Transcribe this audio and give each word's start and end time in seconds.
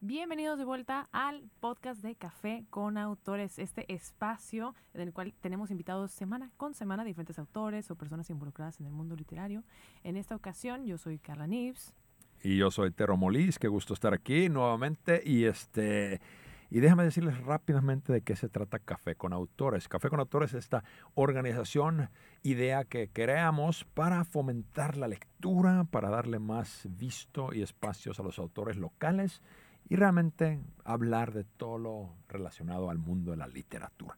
Bienvenidos 0.00 0.60
de 0.60 0.64
vuelta 0.64 1.08
al 1.10 1.42
podcast 1.58 2.02
de 2.02 2.14
Café 2.14 2.64
con 2.70 2.96
Autores, 2.96 3.58
este 3.58 3.92
espacio 3.92 4.76
en 4.94 5.00
el 5.00 5.12
cual 5.12 5.34
tenemos 5.40 5.72
invitados 5.72 6.12
semana 6.12 6.52
con 6.56 6.72
semana 6.72 7.02
diferentes 7.02 7.36
autores 7.36 7.90
o 7.90 7.96
personas 7.96 8.30
involucradas 8.30 8.78
en 8.78 8.86
el 8.86 8.92
mundo 8.92 9.16
literario. 9.16 9.64
En 10.04 10.16
esta 10.16 10.36
ocasión 10.36 10.86
yo 10.86 10.98
soy 10.98 11.18
Carla 11.18 11.48
Nibs. 11.48 11.94
Y 12.44 12.58
yo 12.58 12.70
soy 12.70 12.92
Tero 12.92 13.16
Molís, 13.16 13.58
qué 13.58 13.66
gusto 13.66 13.92
estar 13.92 14.14
aquí 14.14 14.48
nuevamente 14.48 15.20
y 15.24 15.46
este... 15.46 16.20
Y 16.70 16.78
déjame 16.78 17.02
decirles 17.02 17.36
rápidamente 17.40 18.12
de 18.12 18.20
qué 18.20 18.36
se 18.36 18.48
trata 18.48 18.78
Café 18.78 19.16
con 19.16 19.32
Autores. 19.32 19.88
Café 19.88 20.10
con 20.10 20.20
Autores 20.20 20.50
es 20.50 20.62
esta 20.62 20.84
organización, 21.14 22.08
idea 22.44 22.84
que 22.84 23.08
creamos 23.08 23.84
para 23.94 24.24
fomentar 24.24 24.96
la 24.96 25.08
lectura, 25.08 25.84
para 25.90 26.08
darle 26.08 26.38
más 26.38 26.86
visto 26.88 27.52
y 27.52 27.62
espacios 27.62 28.20
a 28.20 28.22
los 28.22 28.38
autores 28.38 28.76
locales 28.76 29.42
y 29.88 29.96
realmente 29.96 30.60
hablar 30.84 31.32
de 31.32 31.44
todo 31.44 31.78
lo 31.78 32.10
relacionado 32.28 32.90
al 32.90 32.98
mundo 32.98 33.30
de 33.30 33.38
la 33.38 33.46
literatura. 33.46 34.16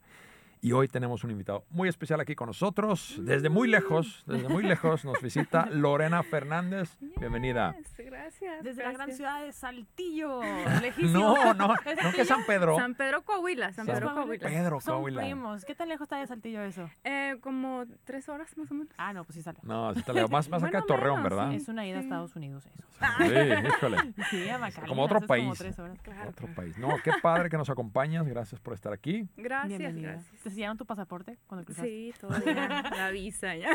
Y 0.63 0.73
hoy 0.73 0.89
tenemos 0.89 1.25
un 1.25 1.31
invitado 1.31 1.65
muy 1.71 1.89
especial 1.89 2.21
aquí 2.21 2.35
con 2.35 2.49
nosotros. 2.49 3.15
Desde 3.19 3.49
muy 3.49 3.67
lejos, 3.67 4.23
desde 4.27 4.47
muy 4.47 4.63
lejos 4.63 5.07
nos 5.07 5.19
visita 5.23 5.65
Lorena 5.71 6.23
Fernández. 6.23 6.99
Bienvenida. 7.19 7.75
Gracias. 7.97 8.63
Desde 8.63 8.83
la 8.83 8.93
gran 8.93 9.11
ciudad 9.11 9.43
de 9.43 9.53
Saltillo, 9.53 10.41
No, 11.01 11.55
no, 11.55 11.69
no 11.75 11.75
que 12.15 12.27
San 12.27 12.45
Pedro. 12.45 12.77
San 12.77 12.95
Pedro 12.95 13.23
Coahuila, 13.23 13.73
San 13.73 13.87
Pedro 13.87 14.13
Coahuila. 14.13 14.49
Pedro 14.49 14.81
Son 14.83 14.95
Coahuila. 14.97 15.23
primos. 15.23 15.65
¿Qué 15.65 15.75
tan 15.75 15.89
lejos 15.89 16.05
está 16.05 16.19
de 16.19 16.27
Saltillo 16.27 16.61
eso? 16.63 16.91
Eh, 17.05 17.37
como 17.41 17.85
tres 18.05 18.29
horas 18.29 18.55
más 18.59 18.71
o 18.71 18.75
menos. 18.75 18.93
Ah, 18.99 19.15
no, 19.15 19.25
pues 19.25 19.37
sí 19.37 19.43
sale. 19.43 19.59
No, 19.63 19.95
sí 19.95 20.01
está 20.01 20.13
lejos. 20.13 20.31
Más, 20.31 20.47
más 20.51 20.63
acá 20.63 20.83
de 20.83 20.87
Torreón, 20.87 21.23
menos, 21.23 21.31
¿verdad? 21.39 21.55
Es 21.55 21.69
una 21.69 21.87
ida 21.87 21.97
a. 21.97 22.01
Estados 22.01 22.37
Unidos 22.37 22.67
eso. 22.67 22.87
Sí, 23.19 23.67
híjole. 23.67 23.97
Sí, 24.31 24.49
a 24.49 24.59
Macalinas, 24.59 24.89
Como 24.91 25.03
otro 25.05 25.21
país. 25.23 25.59
tres 25.59 25.79
horas. 25.79 25.99
Claro. 26.03 26.29
Otro 26.31 26.47
país. 26.55 26.77
No, 26.77 26.89
qué 27.03 27.13
padre 27.23 27.49
que 27.49 27.57
nos 27.57 27.71
acompañas. 27.71 28.27
Gracias 28.29 28.61
por 28.61 28.75
estar 28.75 28.93
aquí. 28.93 29.27
Gracias, 29.39 29.79
Bienvenida. 29.79 30.13
gracias. 30.13 30.50
¿Te 30.51 30.55
sellaron 30.57 30.77
tu 30.77 30.85
pasaporte 30.85 31.39
cuando 31.47 31.65
cruzaste? 31.65 31.89
Sí, 31.89 32.13
todavía 32.21 32.83
la 32.97 33.11
visa 33.13 33.55
ya. 33.55 33.71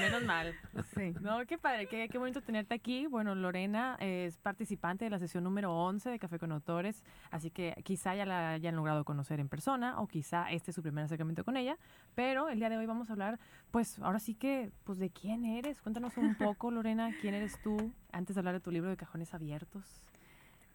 Menos 0.00 0.24
mal. 0.24 0.54
Sí. 0.94 1.14
No, 1.20 1.44
qué 1.44 1.58
padre, 1.58 1.86
qué, 1.86 2.08
qué 2.08 2.16
bonito 2.16 2.40
tenerte 2.40 2.74
aquí. 2.74 3.06
Bueno, 3.06 3.34
Lorena 3.34 3.98
es 4.00 4.38
participante 4.38 5.04
de 5.04 5.10
la 5.10 5.18
sesión 5.18 5.44
número 5.44 5.76
11 5.76 6.08
de 6.08 6.18
Café 6.18 6.38
con 6.38 6.50
Autores, 6.50 7.04
así 7.30 7.50
que 7.50 7.74
quizá 7.84 8.14
ya 8.14 8.24
la 8.24 8.52
hayan 8.52 8.74
logrado 8.74 9.04
conocer 9.04 9.38
en 9.38 9.50
persona 9.50 10.00
o 10.00 10.06
quizá 10.06 10.50
este 10.50 10.70
es 10.70 10.74
su 10.74 10.82
primer 10.82 11.04
acercamiento 11.04 11.44
con 11.44 11.58
ella, 11.58 11.76
pero 12.14 12.48
el 12.48 12.58
día 12.58 12.70
de 12.70 12.78
hoy 12.78 12.86
vamos 12.86 13.10
a 13.10 13.12
hablar, 13.12 13.38
pues 13.70 13.98
ahora 13.98 14.18
sí 14.18 14.34
que, 14.34 14.72
pues 14.84 14.98
de 14.98 15.10
quién 15.10 15.44
eres. 15.44 15.82
Cuéntanos 15.82 16.16
un 16.16 16.36
poco, 16.36 16.70
Lorena, 16.70 17.10
quién 17.20 17.34
eres 17.34 17.60
tú 17.62 17.92
antes 18.12 18.34
de 18.34 18.40
hablar 18.40 18.54
de 18.54 18.60
tu 18.60 18.70
libro 18.70 18.88
de 18.88 18.96
Cajones 18.96 19.34
Abiertos. 19.34 20.05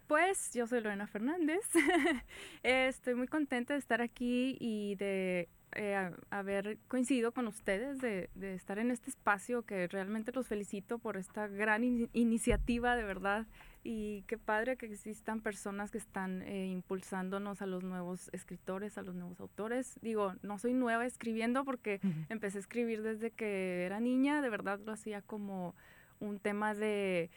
Pues 0.06 0.52
yo 0.52 0.66
soy 0.66 0.80
Lorena 0.82 1.06
Fernández. 1.06 1.60
Estoy 2.62 3.14
muy 3.14 3.28
contenta 3.28 3.72
de 3.74 3.78
estar 3.78 4.02
aquí 4.02 4.56
y 4.60 4.94
de 4.96 5.48
eh, 5.74 6.10
haber 6.28 6.76
coincidido 6.88 7.32
con 7.32 7.46
ustedes, 7.46 7.98
de, 8.00 8.28
de 8.34 8.54
estar 8.54 8.78
en 8.78 8.90
este 8.90 9.08
espacio 9.08 9.62
que 9.62 9.88
realmente 9.88 10.30
los 10.32 10.46
felicito 10.46 10.98
por 10.98 11.16
esta 11.16 11.46
gran 11.48 11.82
ini- 11.82 12.10
iniciativa, 12.12 12.94
de 12.94 13.04
verdad. 13.04 13.46
Y 13.84 14.22
qué 14.26 14.36
padre 14.36 14.76
que 14.76 14.86
existan 14.86 15.40
personas 15.40 15.90
que 15.90 15.98
están 15.98 16.42
eh, 16.42 16.66
impulsándonos 16.66 17.62
a 17.62 17.66
los 17.66 17.82
nuevos 17.82 18.28
escritores, 18.32 18.98
a 18.98 19.02
los 19.02 19.14
nuevos 19.14 19.40
autores. 19.40 19.98
Digo, 20.02 20.34
no 20.42 20.58
soy 20.58 20.74
nueva 20.74 21.06
escribiendo 21.06 21.64
porque 21.64 22.00
empecé 22.28 22.58
a 22.58 22.60
escribir 22.60 23.02
desde 23.02 23.30
que 23.30 23.84
era 23.86 23.98
niña, 23.98 24.42
de 24.42 24.50
verdad 24.50 24.78
lo 24.84 24.92
hacía 24.92 25.22
como 25.22 25.74
un 26.20 26.38
tema 26.38 26.74
de 26.74 27.30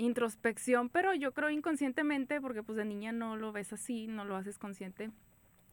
introspección, 0.00 0.88
pero 0.88 1.14
yo 1.14 1.32
creo 1.32 1.50
inconscientemente, 1.50 2.40
porque 2.40 2.62
pues 2.62 2.76
de 2.76 2.84
niña 2.84 3.12
no 3.12 3.36
lo 3.36 3.52
ves 3.52 3.72
así, 3.72 4.06
no 4.06 4.24
lo 4.24 4.36
haces 4.36 4.58
consciente. 4.58 5.10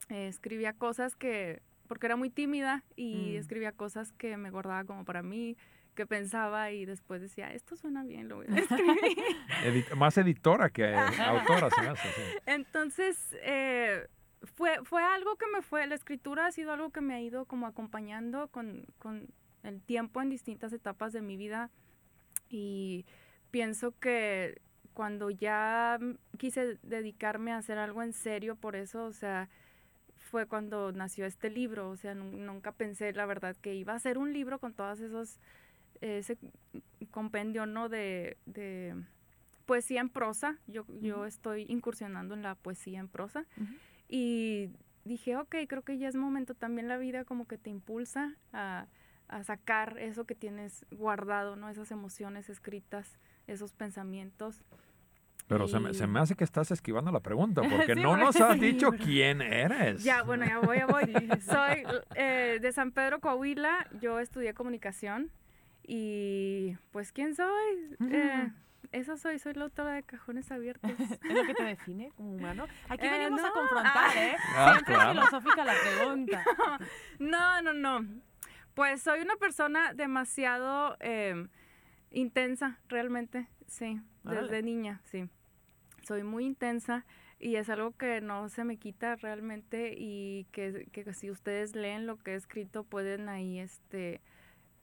Eh, 0.09 0.27
escribía 0.27 0.73
cosas 0.73 1.15
que, 1.15 1.61
porque 1.87 2.05
era 2.07 2.15
muy 2.15 2.29
tímida 2.29 2.83
y 2.95 3.33
Mm. 3.35 3.39
escribía 3.39 3.71
cosas 3.71 4.11
que 4.13 4.37
me 4.37 4.49
guardaba 4.51 4.83
como 4.83 5.05
para 5.05 5.23
mí, 5.23 5.57
que 5.95 6.05
pensaba 6.05 6.71
y 6.71 6.85
después 6.85 7.21
decía, 7.21 7.51
esto 7.53 7.75
suena 7.75 8.03
bien, 8.03 8.27
lo 8.29 8.37
voy 8.37 8.45
a 8.49 8.55
escribir. 8.59 9.17
Edit- 9.63 9.95
más 9.95 10.17
editora 10.17 10.69
que 10.69 10.93
autora, 10.93 11.69
se 11.71 11.81
me 11.81 11.87
hace. 11.87 12.07
sí. 12.09 12.21
Entonces, 12.45 13.35
eh, 13.41 14.07
fue, 14.43 14.79
fue 14.83 15.01
algo 15.03 15.35
que 15.37 15.47
me 15.47 15.61
fue, 15.63 15.87
la 15.87 15.95
escritura 15.95 16.45
ha 16.45 16.51
sido 16.51 16.71
algo 16.71 16.91
que 16.91 17.01
me 17.01 17.15
ha 17.15 17.21
ido 17.21 17.45
como 17.45 17.65
acompañando 17.65 18.49
con, 18.49 18.85
con 18.99 19.27
el 19.63 19.81
tiempo 19.81 20.21
en 20.21 20.29
distintas 20.29 20.71
etapas 20.73 21.13
de 21.13 21.21
mi 21.23 21.35
vida 21.37 21.71
y 22.49 23.05
pienso 23.57 23.91
que 23.99 24.61
cuando 24.93 25.31
ya 25.31 25.97
mm, 25.99 26.37
quise 26.37 26.77
dedicarme 26.83 27.51
a 27.53 27.57
hacer 27.57 27.79
algo 27.79 28.03
en 28.03 28.13
serio 28.13 28.55
por 28.55 28.75
eso, 28.75 29.05
o 29.05 29.13
sea, 29.13 29.49
fue 30.29 30.45
cuando 30.45 30.91
nació 30.91 31.25
este 31.25 31.49
libro, 31.49 31.89
o 31.89 31.95
sea, 31.97 32.13
nun- 32.13 32.45
nunca 32.45 32.71
pensé 32.71 33.13
la 33.13 33.25
verdad 33.25 33.55
que 33.59 33.73
iba 33.73 33.95
a 33.95 33.99
ser 33.99 34.19
un 34.19 34.31
libro 34.31 34.59
con 34.59 34.73
todos 34.73 34.99
esos, 34.99 35.39
ese 36.01 36.37
compendio, 37.09 37.65
¿no? 37.65 37.89
De, 37.89 38.37
de 38.45 38.93
poesía 39.65 40.01
en 40.01 40.09
prosa, 40.09 40.57
yo, 40.67 40.85
yo 41.01 41.25
estoy 41.25 41.65
incursionando 41.67 42.35
en 42.35 42.43
la 42.43 42.53
poesía 42.53 42.99
en 42.99 43.07
prosa 43.07 43.45
y 44.07 44.69
dije, 45.03 45.35
ok, 45.35 45.55
creo 45.67 45.81
que 45.81 45.97
ya 45.97 46.09
es 46.09 46.15
momento, 46.15 46.53
también 46.53 46.87
la 46.87 46.97
vida 46.97 47.25
como 47.25 47.47
que 47.47 47.57
te 47.57 47.71
impulsa 47.71 48.35
a, 48.53 48.85
a 49.29 49.43
sacar 49.43 49.97
eso 49.97 50.25
que 50.25 50.35
tienes 50.35 50.85
guardado, 50.91 51.55
¿no? 51.55 51.69
Esas 51.69 51.89
emociones 51.89 52.49
escritas, 52.49 53.17
esos 53.47 53.73
pensamientos. 53.73 54.61
Pero 55.47 55.67
se, 55.69 55.79
me, 55.79 55.93
se 55.93 56.07
me 56.07 56.19
hace 56.19 56.35
que 56.35 56.43
estás 56.43 56.71
esquivando 56.71 57.09
la 57.11 57.21
pregunta 57.21 57.61
porque 57.69 57.95
Sí, 57.95 58.01
no 58.01 58.09
porque- 58.09 58.23
nos 58.25 58.41
has 58.41 58.53
sí, 58.55 58.59
dicho 58.59 58.91
quién 58.91 59.41
eres. 59.41 60.03
Ya, 60.03 60.21
bueno, 60.23 60.45
ya 60.45 60.59
voy, 60.59 60.77
ya 60.77 60.85
voy. 60.85 61.05
Soy 61.41 61.83
eh, 62.15 62.59
de 62.61 62.71
San 62.73 62.91
Pedro, 62.91 63.19
Coahuila, 63.21 63.87
yo 64.01 64.19
estudié 64.19 64.53
comunicación 64.53 65.31
y 65.83 66.75
pues, 66.91 67.11
¿quién 67.13 67.33
soy? 67.35 67.95
Eh, 68.11 68.51
esa 68.91 69.15
soy, 69.17 69.39
soy 69.39 69.53
la 69.53 69.63
autora 69.65 69.93
de 69.93 70.03
Cajones 70.03 70.51
Abiertos. 70.51 70.91
¿Es 70.99 71.33
lo 71.33 71.43
que 71.45 71.53
te 71.53 71.63
define 71.63 72.11
como 72.17 72.33
humano? 72.35 72.65
Aquí 72.89 73.05
Eh, 73.05 73.09
venimos 73.09 73.41
a 73.43 73.51
confrontar, 73.51 73.93
Ah. 73.95 74.11
¿eh? 74.25 74.35
Ah, 74.55 74.71
Siempre 74.73 74.93
es 74.93 74.99
claro. 74.99 75.11
filosófica 75.13 75.63
la 75.65 75.73
pregunta. 75.95 76.43
No, 77.19 77.61
no, 77.61 77.73
no. 77.73 78.05
Pues 78.73 79.01
soy 79.01 79.21
una 79.21 79.35
persona 79.37 79.93
demasiado 79.93 80.97
eh, 80.99 81.47
intensa, 82.11 82.79
realmente, 82.87 83.47
sí, 83.67 84.01
Órale. 84.23 84.41
desde 84.43 84.63
niña, 84.63 85.01
sí. 85.05 85.29
Soy 86.03 86.23
muy 86.23 86.45
intensa 86.45 87.05
y 87.39 87.55
es 87.55 87.69
algo 87.69 87.91
que 87.91 88.21
no 88.21 88.49
se 88.49 88.63
me 88.63 88.77
quita 88.77 89.15
realmente 89.15 89.93
y 89.97 90.45
que, 90.51 90.87
que 90.91 91.13
si 91.13 91.29
ustedes 91.29 91.75
leen 91.75 92.07
lo 92.07 92.17
que 92.17 92.31
he 92.31 92.35
escrito 92.35 92.83
pueden 92.83 93.29
ahí 93.29 93.59
este, 93.59 94.21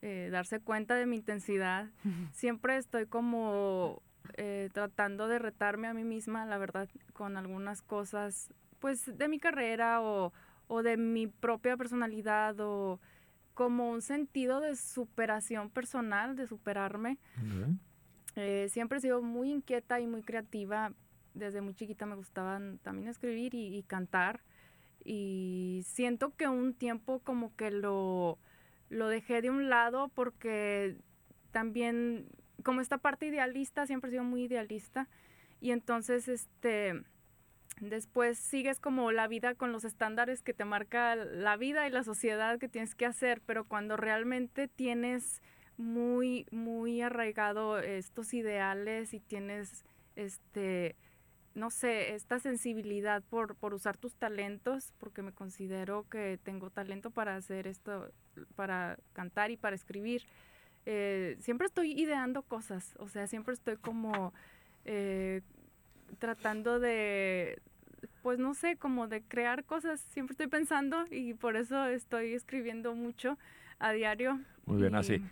eh, 0.03 0.29
darse 0.31 0.61
cuenta 0.61 0.95
de 0.95 1.07
mi 1.07 1.17
intensidad. 1.17 1.89
Siempre 2.33 2.77
estoy 2.77 3.07
como 3.07 4.03
eh, 4.37 4.69
tratando 4.73 5.29
de 5.29 5.39
retarme 5.39 5.89
a 5.89 5.95
mí 5.95 6.05
misma, 6.05 6.45
la 6.45 6.59
verdad, 6.59 6.89
con 7.12 7.37
algunas 7.37 7.81
cosas, 7.81 8.53
pues 8.81 9.17
de 9.17 9.29
mi 9.29 9.39
carrera 9.39 10.03
o, 10.03 10.33
o 10.69 10.83
de 10.83 10.97
mi 10.97 11.27
propia 11.27 11.77
personalidad 11.77 12.61
o 12.61 13.01
como 13.54 13.91
un 13.91 14.03
sentido 14.03 14.60
de 14.60 14.76
superación 14.76 15.70
personal, 15.70 16.37
de 16.37 16.47
superarme. 16.47 17.19
Ok. 17.38 17.78
Eh, 18.37 18.69
siempre 18.70 18.98
he 18.98 19.00
sido 19.00 19.22
muy 19.22 19.50
inquieta 19.50 20.00
y 20.00 20.06
muy 20.06 20.22
creativa. 20.22 20.92
Desde 21.34 21.60
muy 21.60 21.75
chiquita 21.75 22.06
me 22.06 22.16
gustaba 22.16 22.60
también 22.82 23.09
escribir 23.09 23.54
y, 23.54 23.76
y 23.76 23.82
cantar. 23.84 24.41
Y 25.04 25.82
siento 25.87 26.34
que 26.37 26.48
un 26.48 26.75
tiempo 26.75 27.20
como 27.20 27.54
que 27.56 27.70
lo, 27.70 28.38
lo 28.88 29.09
dejé 29.09 29.43
de 29.43 29.50
un 29.50 29.69
lado 29.69 30.08
porque 30.08 30.96
también, 31.50 32.26
como 32.62 32.81
esta 32.81 32.99
parte 32.99 33.26
idealista, 33.26 33.87
siempre 33.87 34.08
he 34.08 34.12
sido 34.12 34.25
muy 34.25 34.44
idealista. 34.44 35.08
Y 35.61 35.70
entonces, 35.70 36.29
este, 36.29 37.05
después 37.81 38.38
sigues 38.38 38.81
como 38.81 39.12
la 39.12 39.29
vida 39.29 39.55
con 39.55 39.73
los 39.73 39.85
estándares 39.85 40.43
que 40.43 40.55
te 40.55 40.65
marca 40.65 41.17
la 41.17 41.56
vida 41.56 41.87
y 41.87 41.91
la 41.91 42.05
sociedad 42.05 42.59
que 42.59 42.69
tienes 42.69 42.94
que 42.94 43.06
hacer, 43.06 43.41
pero 43.44 43.65
cuando 43.65 43.97
realmente 43.97 44.69
tienes 44.69 45.43
muy, 45.76 46.47
muy 46.50 47.00
arraigado 47.00 47.79
estos 47.79 48.32
ideales 48.32 49.12
y 49.12 49.21
tienes, 49.21 49.85
este, 50.17 50.94
no 51.55 51.71
sé, 51.71 52.15
esta 52.15 52.38
sensibilidad 52.38 53.23
por, 53.23 53.56
por 53.56 53.75
usar 53.75 53.97
tus 53.97 54.15
talentos, 54.15 54.93
porque 54.99 55.23
me 55.23 55.32
considero 55.32 56.06
que 56.09 56.38
tengo 56.43 56.70
talento 56.70 57.11
para 57.11 57.37
hacer 57.37 57.67
esto, 57.67 58.11
para 58.55 58.99
cantar 59.12 59.50
y 59.50 59.56
para 59.56 59.75
escribir. 59.75 60.23
Eh, 60.87 61.37
siempre 61.41 61.67
estoy 61.67 61.93
ideando 61.93 62.43
cosas, 62.43 62.94
o 62.99 63.09
sea, 63.09 63.27
siempre 63.27 63.55
estoy 63.55 63.77
como 63.77 64.32
eh, 64.85 65.41
tratando 66.14 66.78
de, 66.81 67.61
pues 68.22 68.38
no 68.38 68.55
sé, 68.55 68.76
como 68.76 69.08
de 69.08 69.22
crear 69.22 69.64
cosas, 69.64 70.00
siempre 70.00 70.32
estoy 70.32 70.46
pensando 70.49 71.05
y 71.11 71.34
por 71.34 71.56
eso 71.56 71.87
estoy 71.87 72.34
escribiendo 72.34 72.94
mucho 72.94 73.38
a 73.78 73.93
diario. 73.93 74.40
Muy 74.66 74.81
bien, 74.81 74.94
y- 74.94 74.96
así. 74.96 75.22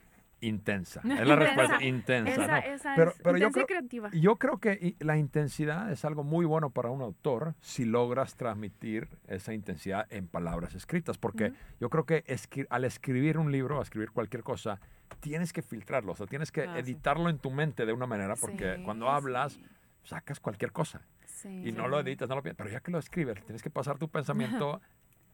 Intensa. 0.45 1.01
Es 1.23 1.29
la 1.29 1.37
respuesta, 1.37 1.85
intensa. 1.85 2.33
Esa, 2.33 2.47
¿no? 2.47 2.57
esa 2.75 2.95
Pero- 2.97 3.11
es 3.13 3.21
pero 3.23 3.39
yo 3.39 3.49
y 3.49 3.53
creo- 3.53 3.67
creativa. 3.67 4.11
Yo 4.13 4.37
creo 4.37 4.59
que 4.59 4.73
i- 4.73 4.97
la 5.05 5.17
intensidad 5.17 5.93
es 5.93 6.05
algo 6.05 6.25
muy 6.25 6.45
bueno 6.45 6.71
para 6.71 6.91
un 6.91 7.01
autor 7.01 7.55
si 7.61 7.85
logras 7.85 8.35
transmitir 8.35 9.09
esa 9.29 9.55
intensidad 9.55 10.05
en 10.13 10.27
palabras 10.27 10.75
escritas, 10.75 11.17
porque 11.17 11.45
Ujú. 11.51 11.55
yo 11.81 11.91
creo 11.91 12.07
que 12.07 12.25
escri- 12.25 12.67
al 12.71 12.85
escribir 12.85 13.39
un 13.39 13.53
libro, 13.53 13.79
a 13.79 13.83
escribir 13.85 14.11
cualquier 14.11 14.43
cosa, 14.43 14.81
tienes 15.21 15.53
que 15.53 15.63
filtrarlo, 15.63 16.11
o 16.11 16.17
sea, 16.17 16.27
tienes 16.27 16.51
que 16.51 16.63
Ah, 16.63 16.73
sí. 16.75 16.81
editarlo 16.81 17.29
en 17.31 17.39
tu 17.39 17.53
mente 17.53 17.87
de 17.87 17.93
una 17.93 18.07
manera, 18.07 18.35
porque 18.35 18.79
Sí, 18.79 18.83
cuando 18.83 19.09
hablas, 19.11 19.53
sí, 19.53 19.65
sacas 20.05 20.41
cualquier 20.41 20.73
cosa 20.73 21.03
sí. 21.27 21.63
y 21.69 21.73
no 21.73 21.89
lo 21.89 22.01
editas, 22.01 22.29
no 22.29 22.37
lo 22.37 22.43
piensas, 22.43 22.59
pero 22.59 22.71
ya 22.71 22.81
que 22.81 22.91
lo 22.91 22.99
escribes, 22.99 23.43
tienes 23.45 23.63
que 23.63 23.71
pasar 23.71 23.99
tu 23.99 24.09
pensamiento 24.09 24.81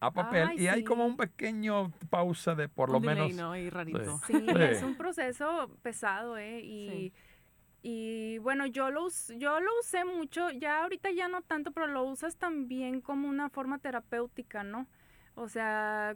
a 0.01 0.13
papel 0.13 0.49
Ay, 0.51 0.61
y 0.61 0.69
hay 0.69 0.85
como 0.85 1.05
un 1.05 1.17
pequeño 1.17 1.91
pausa 2.11 2.55
de 2.55 2.69
por 2.69 2.91
lo 2.91 3.01
delay, 3.01 3.17
menos... 3.17 3.35
¿no? 3.35 3.57
Y 3.57 3.69
rarito. 3.71 4.19
Sí, 4.27 4.33
Sí. 4.47 4.47
es 4.63 4.83
un 4.83 4.97
proceso 4.97 5.71
pesado, 5.83 6.37
¿eh? 6.39 6.61
Y, 6.61 6.89
Sí. 6.89 7.13
y 7.83 8.39
bueno, 8.39 8.67
yo 8.67 8.91
lo, 8.91 9.05
us- 9.07 9.33
yo 9.39 9.59
lo 9.61 9.71
usé 9.81 10.05
mucho, 10.05 10.51
ya 10.51 10.83
ahorita 10.83 11.11
ya 11.11 11.27
no 11.29 11.43
tanto, 11.43 11.73
pero 11.73 11.87
lo 11.89 12.05
usas 12.05 12.37
también 12.37 13.01
como 13.01 13.29
una 13.29 13.49
forma 13.49 13.79
terapéutica, 13.79 14.63
¿no? 14.63 14.87
O 15.35 15.49
sea, 15.49 16.15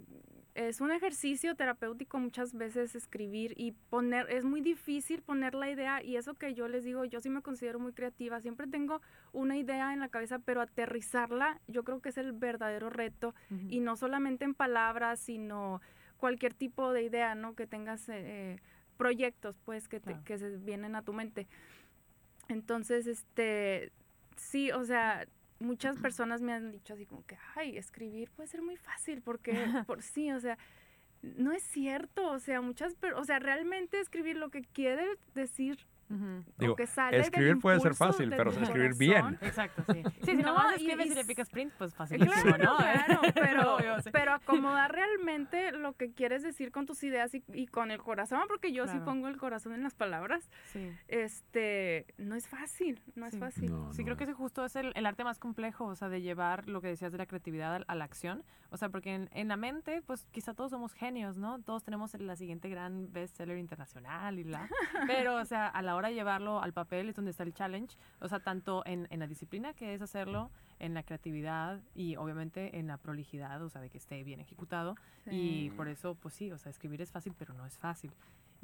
es 0.54 0.80
un 0.80 0.90
ejercicio 0.90 1.54
terapéutico 1.54 2.18
muchas 2.18 2.52
veces 2.52 2.94
escribir 2.94 3.54
y 3.56 3.72
poner, 3.72 4.30
es 4.30 4.44
muy 4.44 4.60
difícil 4.60 5.22
poner 5.22 5.54
la 5.54 5.70
idea 5.70 6.02
y 6.02 6.16
eso 6.16 6.34
que 6.34 6.52
yo 6.54 6.68
les 6.68 6.84
digo, 6.84 7.04
yo 7.06 7.20
sí 7.20 7.30
me 7.30 7.40
considero 7.40 7.78
muy 7.78 7.92
creativa, 7.92 8.40
siempre 8.40 8.66
tengo 8.66 9.00
una 9.32 9.56
idea 9.56 9.92
en 9.94 10.00
la 10.00 10.08
cabeza, 10.08 10.38
pero 10.38 10.60
aterrizarla 10.60 11.58
yo 11.68 11.84
creo 11.84 12.00
que 12.00 12.10
es 12.10 12.18
el 12.18 12.32
verdadero 12.32 12.90
reto 12.90 13.34
y 13.70 13.80
no 13.80 13.96
solamente 13.96 14.44
en 14.44 14.54
palabras, 14.54 15.20
sino 15.20 15.80
cualquier 16.18 16.52
tipo 16.54 16.92
de 16.92 17.02
idea, 17.04 17.34
¿no? 17.34 17.54
Que 17.54 17.66
tengas 17.66 18.08
eh, 18.08 18.14
eh, 18.16 18.56
proyectos, 18.98 19.58
pues, 19.64 19.88
que, 19.88 20.00
te- 20.00 20.10
Claro. 20.12 20.24
que 20.24 20.38
se 20.38 20.56
vienen 20.58 20.94
a 20.96 21.02
tu 21.02 21.12
mente. 21.12 21.48
Entonces, 22.48 23.06
este, 23.06 23.90
sí, 24.36 24.70
o 24.70 24.84
sea, 24.84 25.26
muchas 25.62 25.96
personas 25.98 26.40
me 26.40 26.52
han 26.52 26.70
dicho 26.70 26.94
así 26.94 27.06
como 27.06 27.24
que, 27.24 27.38
ay, 27.54 27.76
escribir 27.76 28.30
puede 28.30 28.48
ser 28.48 28.62
muy 28.62 28.76
fácil, 28.76 29.22
porque, 29.22 29.52
por 29.86 30.02
sí, 30.02 30.30
o 30.32 30.40
sea, 30.40 30.58
no 31.22 31.52
es 31.52 31.62
cierto, 31.62 32.30
o 32.30 32.38
sea, 32.38 32.60
muchas, 32.60 32.94
pero, 33.00 33.18
o 33.20 33.24
sea, 33.24 33.38
realmente 33.38 34.00
escribir 34.00 34.36
lo 34.36 34.50
que 34.50 34.62
quiere 34.62 35.06
decir 35.34 35.86
Ujú. 36.10 36.44
Digo, 36.58 36.72
o 36.74 36.76
que 36.76 36.86
sale 36.86 37.16
del 37.16 37.20
escribir 37.26 37.58
puede 37.58 37.80
ser 37.80 37.94
fácil, 37.94 38.30
pero 38.36 38.50
escribir 38.50 38.94
bien. 38.96 39.38
Exacto, 39.40 39.82
sí. 39.92 40.02
Sí, 40.22 40.36
si 40.36 40.42
No, 40.42 40.48
nomás 40.54 40.74
escribes 40.74 41.06
y, 41.06 41.12
y 41.12 41.14
le 41.14 41.24
picas 41.24 41.48
print, 41.50 41.72
pues 41.78 41.94
facilísimo, 41.94 42.54
Claro, 42.54 42.64
¿no? 42.64 42.76
claro, 42.76 43.20
pero, 43.34 43.76
Obvio, 43.76 44.00
sí. 44.02 44.10
pero 44.12 44.32
acomodar 44.32 44.92
realmente 44.92 45.72
lo 45.72 45.94
que 45.94 46.12
quieres 46.12 46.42
decir 46.42 46.70
con 46.70 46.86
tus 46.86 47.02
ideas 47.02 47.34
y, 47.34 47.42
y 47.52 47.66
con 47.66 47.90
el 47.90 47.98
corazón, 48.02 48.40
porque 48.48 48.72
yo 48.72 48.84
sí 48.86 48.90
Claro. 48.92 49.04
pongo 49.06 49.28
el 49.28 49.36
corazón 49.38 49.72
en 49.74 49.82
las 49.82 49.94
palabras, 49.94 50.48
Sí. 50.72 50.90
este, 51.08 52.06
no 52.18 52.34
es 52.34 52.48
fácil, 52.48 53.00
no 53.14 53.26
es 53.26 53.32
Sí. 53.34 53.38
fácil. 53.40 53.70
No, 53.70 53.92
Sí, 53.92 54.02
no 54.02 54.04
creo 54.04 54.16
que 54.16 54.24
es. 54.24 54.30
ese 54.30 54.36
justo 54.36 54.64
es 54.64 54.76
el, 54.76 54.92
el 54.94 55.06
arte 55.06 55.24
más 55.24 55.38
complejo, 55.38 55.86
o 55.86 55.94
sea, 55.94 56.08
de 56.08 56.20
llevar 56.20 56.68
lo 56.68 56.80
que 56.80 56.88
decías 56.88 57.12
de 57.12 57.18
la 57.18 57.26
creatividad 57.26 57.74
a, 57.76 57.84
a 57.86 57.94
la 57.94 58.04
acción. 58.04 58.42
O 58.70 58.76
sea, 58.78 58.88
porque 58.88 59.14
en, 59.14 59.28
en 59.32 59.48
la 59.48 59.56
mente, 59.56 60.00
pues 60.02 60.26
quizá 60.30 60.54
todos 60.54 60.70
somos 60.70 60.94
genios, 60.94 61.36
¿no? 61.36 61.60
Todos 61.60 61.84
tenemos 61.84 62.14
la 62.18 62.36
siguiente 62.36 62.70
gran 62.70 63.12
bestseller 63.12 63.58
internacional 63.58 64.38
y 64.38 64.44
la. 64.44 64.66
Pero, 65.06 65.36
o 65.36 65.44
sea, 65.44 65.68
a 65.68 65.82
la 65.82 65.91
hora 65.94 66.08
de 66.08 66.14
llevarlo 66.14 66.62
al 66.62 66.72
papel 66.72 67.08
es 67.08 67.16
donde 67.16 67.30
está 67.30 67.42
el 67.42 67.54
challenge. 67.54 67.96
O 68.20 68.28
sea, 68.28 68.40
tanto 68.40 68.82
en, 68.86 69.06
en 69.10 69.20
la 69.20 69.26
disciplina 69.26 69.72
que 69.72 69.94
es 69.94 70.02
hacerlo, 70.02 70.50
en 70.78 70.94
la 70.94 71.02
creatividad 71.02 71.80
y 71.94 72.16
obviamente 72.16 72.78
en 72.78 72.88
la 72.88 72.96
prolijidad, 72.96 73.62
o 73.62 73.68
sea, 73.68 73.80
de 73.80 73.88
que 73.88 73.98
esté 73.98 74.22
bien 74.24 74.40
ejecutado. 74.40 74.96
Y 75.30 75.70
por 75.70 75.88
eso, 75.88 76.16
pues 76.16 76.34
sí, 76.34 76.50
o 76.50 76.58
sea, 76.58 76.70
escribir 76.70 77.00
es 77.00 77.12
fácil, 77.12 77.34
pero 77.38 77.54
no 77.54 77.64
es 77.64 77.78
fácil. 77.78 78.12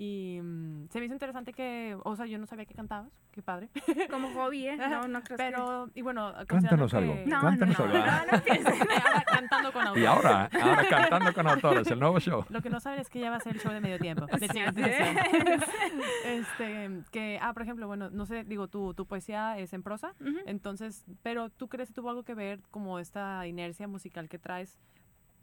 Y 0.00 0.38
mm, 0.40 0.86
se 0.90 1.00
me 1.00 1.06
hizo 1.06 1.14
interesante 1.14 1.52
que, 1.52 1.96
o 2.04 2.14
sea, 2.14 2.24
yo 2.26 2.38
no 2.38 2.46
sabía 2.46 2.64
que 2.66 2.72
cantabas, 2.74 3.10
qué 3.32 3.42
padre. 3.42 3.68
Como 4.08 4.30
hobby, 4.32 4.68
¿eh? 4.68 4.76
No, 4.76 5.08
no 5.08 5.22
que- 5.24 5.34
Pero, 5.34 5.90
y 5.92 6.02
bueno, 6.02 6.32
Cántanos 6.46 6.94
algo. 6.94 7.14
que- 7.14 7.26
No, 7.26 7.40
Cántanos 7.40 7.76
no, 7.76 7.84
algo. 7.84 7.98
no, 7.98 8.04
no, 8.04 8.06
no. 8.22 8.70
Ahora 9.08 9.24
cantando 9.26 9.72
con 9.72 9.82
Y 9.82 9.86
autores. 9.88 10.06
ahora, 10.06 10.50
ahora 10.62 10.86
cantando 10.88 11.34
con 11.34 11.48
autores, 11.48 11.90
el 11.90 11.98
nuevo 11.98 12.20
show. 12.20 12.44
Lo 12.48 12.62
que 12.62 12.70
no 12.70 12.78
saben 12.78 13.00
es 13.00 13.08
que 13.10 13.18
ya 13.18 13.30
va 13.30 13.36
a 13.38 13.40
ser 13.40 13.54
el 13.56 13.60
show 13.60 13.72
de 13.72 13.80
medio 13.80 13.98
tiempo. 13.98 14.26
De 14.26 14.48
Sí, 14.48 14.60
este, 16.24 17.02
que, 17.10 17.38
ah, 17.42 17.52
por 17.52 17.62
ejemplo, 17.62 17.86
bueno, 17.88 18.08
no 18.10 18.24
sé, 18.26 18.44
digo, 18.44 18.68
tu, 18.68 18.94
tu 18.94 19.04
poesía 19.06 19.58
es 19.58 19.72
en 19.72 19.82
prosa, 19.82 20.14
Ujú. 20.20 20.38
entonces, 20.46 21.04
pero 21.24 21.50
¿tú 21.50 21.68
crees 21.68 21.88
que 21.88 21.94
tuvo 21.94 22.10
algo 22.10 22.22
que 22.22 22.34
ver 22.34 22.60
como 22.70 22.98
esta 22.98 23.46
inercia 23.46 23.88
musical 23.88 24.28
que 24.28 24.38
traes 24.38 24.78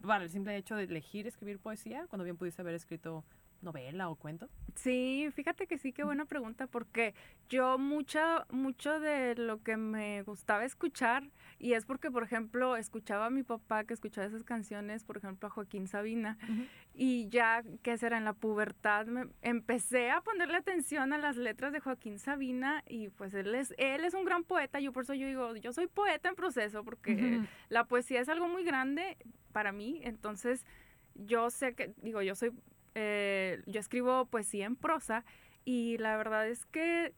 para 0.01 0.23
el 0.23 0.29
simple 0.29 0.55
hecho 0.55 0.75
de 0.75 0.83
elegir 0.83 1.27
escribir 1.27 1.59
poesía, 1.59 2.05
cuando 2.07 2.23
bien 2.23 2.37
pudiste 2.37 2.61
haber 2.61 2.75
escrito 2.75 3.23
novela 3.65 4.09
o 4.09 4.15
cuento? 4.15 4.47
Sí, 4.75 5.29
fíjate 5.33 5.67
que 5.67 5.77
sí, 5.77 5.91
qué 5.91 6.03
buena 6.03 6.25
pregunta, 6.25 6.67
porque 6.67 7.13
yo 7.49 7.77
mucho, 7.77 8.19
mucho 8.49 8.99
de 8.99 9.35
lo 9.35 9.61
que 9.61 9.77
me 9.77 10.23
gustaba 10.23 10.63
escuchar, 10.63 11.29
y 11.59 11.73
es 11.73 11.85
porque, 11.85 12.11
por 12.11 12.23
ejemplo, 12.23 12.77
escuchaba 12.77 13.25
a 13.25 13.29
mi 13.29 13.43
papá 13.43 13.83
que 13.83 13.93
escuchaba 13.93 14.27
esas 14.27 14.43
canciones, 14.43 15.03
por 15.03 15.17
ejemplo, 15.17 15.47
a 15.47 15.49
Joaquín 15.49 15.87
Sabina, 15.87 16.37
y 16.93 17.27
ya, 17.29 17.63
que 17.83 17.97
será 17.97 18.17
en 18.17 18.25
la 18.25 18.33
pubertad, 18.33 19.07
me, 19.07 19.27
empecé 19.41 20.11
a 20.11 20.21
ponerle 20.21 20.57
atención 20.57 21.11
a 21.11 21.17
las 21.17 21.35
letras 21.35 21.73
de 21.73 21.79
Joaquín 21.79 22.19
Sabina, 22.19 22.83
y 22.87 23.09
pues 23.09 23.33
él 23.33 23.53
es, 23.55 23.73
él 23.77 24.05
es 24.05 24.13
un 24.13 24.25
gran 24.25 24.43
poeta, 24.43 24.79
yo 24.79 24.91
por 24.91 25.03
eso 25.03 25.13
yo 25.13 25.27
digo, 25.27 25.55
yo 25.55 25.73
soy 25.73 25.87
poeta 25.87 26.29
en 26.29 26.35
proceso, 26.35 26.83
porque 26.83 27.41
la 27.69 27.85
poesía 27.85 28.21
es 28.21 28.29
algo 28.29 28.47
muy 28.47 28.63
grande 28.63 29.17
para 29.51 29.71
mí, 29.71 30.01
entonces 30.03 30.65
yo 31.15 31.49
sé 31.49 31.73
que, 31.75 31.93
digo, 32.01 32.21
yo 32.21 32.35
soy, 32.35 32.51
eh, 32.95 33.61
yo 33.65 33.79
escribo 33.79 34.25
poesía 34.25 34.65
en 34.65 34.75
prosa 34.75 35.23
y 35.63 35.97
la 35.97 36.17
verdad 36.17 36.47
es 36.47 36.65
que 36.65 37.13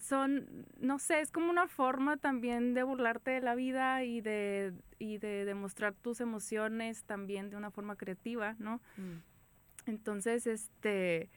son, 0.00 0.66
no 0.80 0.98
sé, 0.98 1.20
es 1.20 1.30
como 1.30 1.50
una 1.50 1.66
forma 1.66 2.16
también 2.16 2.74
de 2.74 2.82
burlarte 2.82 3.32
de 3.32 3.40
la 3.40 3.54
vida 3.54 4.04
y 4.04 4.20
de, 4.20 4.72
y 4.98 5.18
de 5.18 5.44
demostrar 5.44 5.94
tus 5.94 6.20
emociones 6.20 7.04
también 7.04 7.50
de 7.50 7.56
una 7.56 7.70
forma 7.70 7.96
creativa, 7.96 8.54
¿no? 8.58 8.80
Mm. 8.96 9.90
Entonces, 9.90 10.46
este, 10.46 11.30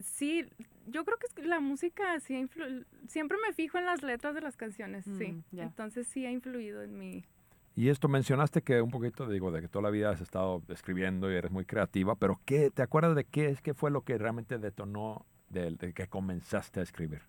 sí, 0.00 0.46
yo 0.86 1.04
creo 1.04 1.18
que 1.18 1.42
la 1.42 1.60
música 1.60 2.18
sí 2.20 2.48
siempre 3.08 3.38
me 3.46 3.52
fijo 3.52 3.78
en 3.78 3.86
las 3.86 4.02
letras 4.02 4.34
de 4.34 4.40
las 4.40 4.56
canciones, 4.56 5.04
sí. 5.04 5.32
Mm. 5.52 5.60
Entonces 5.60 6.06
sí 6.08 6.24
ha 6.26 6.30
influido 6.30 6.82
en 6.82 6.98
mi... 6.98 7.24
Y 7.76 7.88
esto 7.88 8.08
mencionaste 8.08 8.62
que 8.62 8.80
un 8.80 8.90
poquito, 8.90 9.28
digo, 9.28 9.50
de 9.50 9.60
que 9.60 9.68
toda 9.68 9.82
la 9.82 9.90
vida 9.90 10.10
has 10.10 10.20
estado 10.20 10.62
escribiendo 10.68 11.30
y 11.30 11.34
eres 11.34 11.50
muy 11.50 11.64
creativa, 11.64 12.14
pero 12.14 12.40
¿qué, 12.44 12.70
¿te 12.70 12.82
acuerdas 12.82 13.16
de 13.16 13.24
qué 13.24 13.48
es 13.48 13.60
que 13.60 13.74
fue 13.74 13.90
lo 13.90 14.02
que 14.02 14.16
realmente 14.16 14.58
detonó 14.58 15.26
de, 15.48 15.92
que 15.94 16.06
comenzaste 16.08 16.80
a 16.80 16.82
escribir? 16.84 17.22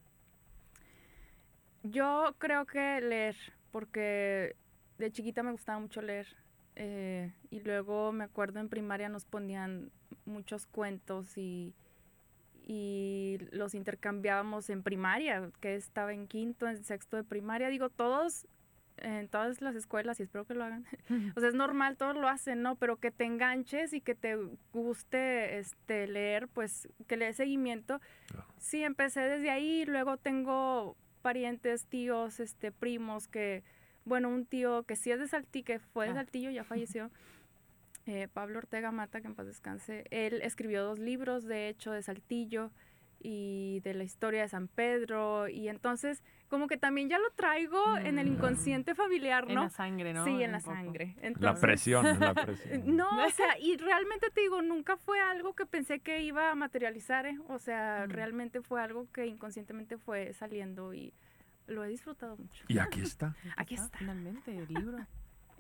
Yo 1.84 2.36
creo 2.38 2.66
que 2.66 3.02
leer, 3.02 3.36
porque 3.72 4.56
de 4.98 5.12
chiquita 5.12 5.44
me 5.44 5.52
gustaba 5.52 5.80
mucho 5.80 6.02
leer. 6.02 6.28
eh, 6.76 7.34
y 7.50 7.62
luego 7.62 8.12
me 8.12 8.26
acuerdo 8.26 8.60
en 8.60 8.70
primaria 8.70 9.08
nos 9.10 9.26
ponían 9.26 9.92
muchos 10.26 10.68
cuentos 10.68 11.38
y, 11.38 11.74
y 12.68 13.38
los 13.52 13.76
intercambiábamos 13.76 14.70
en 14.70 14.84
primaria, 14.84 15.52
que 15.62 15.76
estaba 15.76 16.14
en 16.14 16.28
quinto, 16.28 16.68
en 16.68 16.84
sexto 16.84 17.16
de 17.18 17.24
primaria. 17.24 17.70
Digo, 17.70 17.90
todos, 17.90 18.48
en 18.98 19.28
todas 19.28 19.62
las 19.62 19.76
escuelas, 19.76 20.20
y 20.20 20.24
espero 20.24 20.46
que 20.46 20.54
lo 20.54 20.64
hagan, 20.64 20.86
o 21.36 21.40
sea, 21.40 21.50
es 21.50 21.56
normal, 21.56 21.98
todos 21.98 22.16
lo 22.16 22.28
hacen, 22.28 22.62
¿no? 22.62 22.76
Pero 22.76 22.98
que 22.98 23.12
te 23.12 23.26
enganches 23.26 23.94
y 23.94 24.02
que 24.02 24.16
te 24.16 24.38
guste 24.74 25.58
este, 25.58 26.08
leer, 26.08 26.48
pues 26.48 26.88
que 27.08 27.18
le 27.18 27.26
des 27.26 27.36
seguimiento. 27.38 28.00
Claro. 28.28 28.48
Sí, 28.60 28.84
empecé 28.84 29.22
desde 29.22 29.50
ahí, 29.50 29.86
luego 29.86 30.18
tengo 30.18 30.96
parientes, 31.22 31.86
tíos, 31.86 32.40
este, 32.40 32.72
primos 32.72 33.28
que, 33.28 33.64
bueno, 34.06 34.30
un 34.30 34.46
tío 34.46 34.84
que 34.84 34.96
sí 34.96 35.12
es 35.12 35.20
de 35.20 35.28
Saltillo, 35.28 35.66
que 35.66 35.80
fue 35.80 36.06
de 36.06 36.12
Ah. 36.12 36.16
Saltillo, 36.16 36.52
ya 36.52 36.64
falleció, 36.64 37.10
eh, 38.06 38.28
Pablo 38.32 38.60
Ortega 38.60 38.92
Mata, 38.92 39.22
que 39.22 39.28
en 39.28 39.36
paz 39.36 39.48
descanse, 39.48 40.06
él 40.12 40.42
escribió 40.44 40.84
dos 40.84 41.00
libros, 41.00 41.46
de 41.46 41.70
hecho, 41.70 41.92
de 41.92 42.04
Saltillo 42.04 42.72
y 43.20 43.80
de 43.84 43.94
la 43.94 44.04
historia 44.04 44.42
de 44.44 44.50
San 44.50 44.68
Pedro, 44.68 45.48
y 45.48 45.68
entonces 45.70 46.24
como 46.48 46.68
que 46.68 46.78
también 46.78 47.10
ya 47.10 47.18
lo 47.18 47.30
traigo 47.32 47.98
en 47.98 48.20
el 48.20 48.30
Mm. 48.30 48.34
inconsciente 48.34 48.94
familiar, 48.96 49.46
En 49.50 49.56
¿no? 49.56 49.64
la 49.64 49.70
sangre, 49.70 50.14
¿no? 50.14 50.24
Sí, 50.26 50.32
en 50.44 50.46
Un 50.46 50.52
la 50.52 50.60
poco. 50.60 50.72
sangre. 50.76 51.16
La 51.40 51.56
presión, 51.56 52.06
la 52.20 52.34
presión. 52.36 52.96
No, 52.96 53.08
o 53.26 53.30
sea, 53.32 53.58
y 53.60 53.78
realmente 53.78 54.30
te 54.32 54.42
digo, 54.42 54.62
nunca 54.62 54.96
fue 54.98 55.20
algo 55.20 55.54
que 55.54 55.66
pensé 55.66 56.00
que 56.00 56.22
iba 56.22 56.52
a 56.52 56.56
materializar, 56.56 57.26
¿eh? 57.26 57.38
O 57.50 57.58
sea, 57.60 58.06
Mm. 58.08 58.12
realmente 58.12 58.62
fue 58.62 58.82
algo 58.82 59.08
que 59.12 59.26
inconscientemente 59.26 59.98
fue 59.98 60.34
saliendo 60.34 60.94
y 60.94 61.14
lo 61.68 61.84
he 61.84 61.88
disfrutado 61.90 62.38
mucho. 62.38 62.64
Y 62.68 62.78
aquí 62.78 63.02
está. 63.02 63.36
Aquí 63.58 63.74
está. 63.76 63.98
Finalmente, 63.98 64.56
el 64.56 64.68
libro. 64.72 65.00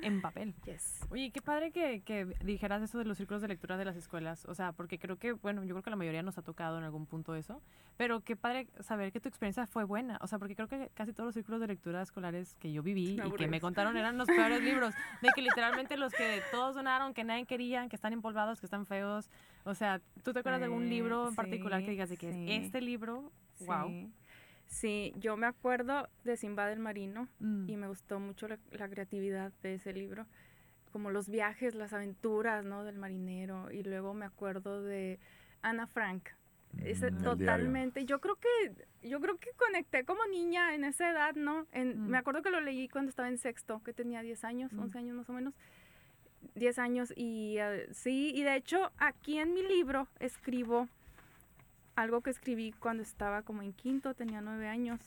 En 0.01 0.21
papel. 0.21 0.53
Yes. 0.65 1.01
Oye, 1.09 1.31
qué 1.31 1.41
padre 1.41 1.71
que, 1.71 2.01
que 2.01 2.25
dijeras 2.43 2.81
eso 2.81 2.97
de 2.99 3.05
los 3.05 3.17
círculos 3.17 3.41
de 3.41 3.47
lectura 3.47 3.77
de 3.77 3.85
las 3.85 3.95
escuelas. 3.95 4.45
O 4.45 4.53
sea, 4.53 4.71
porque 4.73 4.99
creo 4.99 5.17
que, 5.17 5.31
bueno, 5.33 5.63
yo 5.63 5.73
creo 5.73 5.83
que 5.83 5.89
la 5.89 5.95
mayoría 5.95 6.21
nos 6.21 6.37
ha 6.37 6.41
tocado 6.41 6.77
en 6.77 6.83
algún 6.83 7.05
punto 7.05 7.33
eso. 7.35 7.61
Pero 7.97 8.21
qué 8.21 8.35
padre 8.35 8.67
saber 8.81 9.11
que 9.11 9.19
tu 9.19 9.29
experiencia 9.29 9.65
fue 9.67 9.83
buena. 9.85 10.17
O 10.21 10.27
sea, 10.27 10.37
porque 10.37 10.55
creo 10.55 10.67
que 10.67 10.89
casi 10.93 11.13
todos 11.13 11.27
los 11.27 11.33
círculos 11.33 11.61
de 11.61 11.67
lectura 11.67 12.01
escolares 12.01 12.55
que 12.55 12.71
yo 12.73 12.83
viví 12.83 13.19
y 13.25 13.31
que 13.31 13.47
me 13.47 13.61
contaron 13.61 13.95
eran 13.97 14.17
los 14.17 14.27
peores 14.27 14.61
libros. 14.61 14.93
De 15.21 15.29
que 15.33 15.41
literalmente 15.41 15.97
los 15.97 16.13
que 16.13 16.41
todos 16.51 16.75
donaron, 16.75 17.13
que 17.13 17.23
nadie 17.23 17.45
quería, 17.45 17.87
que 17.87 17.95
están 17.95 18.13
empolvados, 18.13 18.59
que 18.59 18.65
están 18.65 18.85
feos. 18.85 19.29
O 19.63 19.73
sea, 19.75 20.01
¿tú 20.23 20.33
te 20.33 20.39
acuerdas 20.39 20.59
de 20.59 20.65
algún 20.65 20.83
Eh, 20.85 20.89
libro 20.89 21.29
en 21.29 21.35
particular 21.35 21.79
que 21.79 21.85
sí, 21.85 21.91
digas 21.91 22.09
de 22.09 22.17
que 22.17 22.31
sí. 22.33 22.45
este 22.51 22.81
libro, 22.81 23.31
wow? 23.61 24.11
Sí. 24.67 25.13
Yo 25.17 25.37
me 25.37 25.47
acuerdo 25.47 26.07
de 26.23 26.37
Simba 26.37 26.67
del 26.67 26.79
Marino 26.79 27.27
Mm. 27.39 27.69
y 27.69 27.77
me 27.77 27.87
gustó 27.87 28.19
mucho 28.19 28.47
la, 28.47 28.57
la 28.71 28.89
creatividad 28.89 29.51
de 29.63 29.75
ese 29.75 29.93
libro, 29.93 30.25
como 30.91 31.11
los 31.11 31.29
viajes, 31.29 31.75
las 31.75 31.93
aventuras, 31.93 32.65
¿no? 32.65 32.83
Del 32.83 32.97
marinero. 32.97 33.71
Y 33.71 33.83
luego 33.83 34.13
me 34.13 34.25
acuerdo 34.25 34.81
de 34.83 35.19
Ana 35.61 35.87
Frank. 35.87 36.29
Ese 36.83 37.09
Mm, 37.11 37.23
totalmente. 37.23 38.05
Yo 38.05 38.19
creo 38.19 38.35
que 38.35 39.07
yo 39.07 39.21
creo 39.21 39.37
que 39.37 39.51
conecté 39.55 40.03
como 40.03 40.25
niña 40.25 40.73
en 40.75 40.83
esa 40.83 41.09
edad, 41.09 41.33
¿no? 41.35 41.67
En, 41.71 42.01
Mm. 42.05 42.09
Me 42.09 42.17
acuerdo 42.17 42.41
que 42.41 42.49
lo 42.49 42.59
leí 42.59 42.89
cuando 42.89 43.09
estaba 43.09 43.29
en 43.29 43.37
sexto, 43.37 43.81
que 43.83 43.93
tenía 43.93 44.21
10 44.21 44.43
años, 44.43 44.73
Mm. 44.73 44.79
11 44.79 44.97
años 44.97 45.15
más 45.15 45.29
o 45.29 45.33
menos. 45.33 45.53
10 46.55 46.77
años 46.79 47.13
y 47.15 47.57
eh, 47.59 47.87
sí, 47.91 48.31
y 48.35 48.43
de 48.43 48.55
hecho 48.55 48.91
aquí 48.97 49.37
en 49.39 49.53
mi 49.53 49.63
libro 49.63 50.07
escribo 50.19 50.87
algo 51.95 52.21
que 52.21 52.29
escribí 52.29 52.71
cuando 52.73 53.03
estaba 53.03 53.41
como 53.43 53.61
en 53.61 53.73
quinto, 53.73 54.13
tenía 54.13 54.41
9 54.41 54.67
años. 54.67 54.99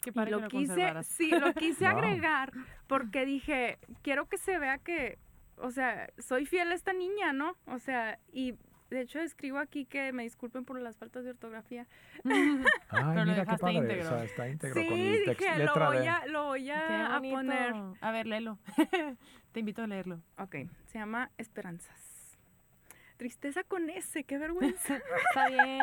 Qué 0.00 0.10
Y 0.10 0.12
padre 0.12 0.30
lo 0.30 0.36
que 0.38 0.42
lo 0.44 0.48
quise, 0.50 1.02
sí, 1.04 1.30
lo 1.30 1.52
quise 1.54 1.84
Wow. 1.88 1.98
agregar 1.98 2.52
porque 2.86 3.26
dije, 3.26 3.78
quiero 4.02 4.26
que 4.28 4.38
se 4.38 4.58
vea 4.58 4.78
que, 4.78 5.18
o 5.56 5.70
sea, 5.70 6.08
soy 6.18 6.46
fiel 6.46 6.70
a 6.70 6.74
esta 6.74 6.92
niña, 6.92 7.32
¿no? 7.32 7.56
O 7.66 7.78
sea, 7.78 8.18
y 8.32 8.54
de 8.90 9.02
hecho 9.02 9.18
escribo 9.20 9.58
aquí 9.58 9.84
que 9.84 10.12
me 10.12 10.22
disculpen 10.22 10.64
por 10.64 10.80
las 10.80 10.96
faltas 10.96 11.24
de 11.24 11.30
ortografía. 11.30 11.86
Ay, 12.24 12.64
Pero 12.90 13.14
lo 13.14 13.24
mira 13.24 13.34
qué 13.34 13.40
dejaste 13.40 13.60
padre. 13.60 13.74
íntegro. 13.76 14.06
o 14.06 14.08
sea, 14.08 14.24
está 14.24 14.48
íntegro 14.48 14.80
sí, 14.80 14.88
con 14.88 14.98
el 14.98 15.24
text, 15.24 15.40
dije, 15.40 15.64
lo 15.64 15.74
voy, 15.74 15.98
de... 15.98 16.08
a, 16.08 16.26
lo 16.26 16.44
voy 16.46 16.70
a, 16.70 17.16
a 17.16 17.20
poner. 17.20 17.74
A 18.00 18.10
ver, 18.12 18.26
léelo. 18.26 18.58
Te 19.52 19.60
invito 19.60 19.82
a 19.82 19.86
leerlo. 19.88 20.22
Ok, 20.38 20.56
se 20.86 20.98
llama 20.98 21.30
Esperanzas. 21.36 22.07
Tristeza 23.18 23.64
con 23.64 23.90
S, 23.90 24.22
qué 24.24 24.38
vergüenza. 24.38 24.96
Está 25.28 25.48
bien. 25.50 25.80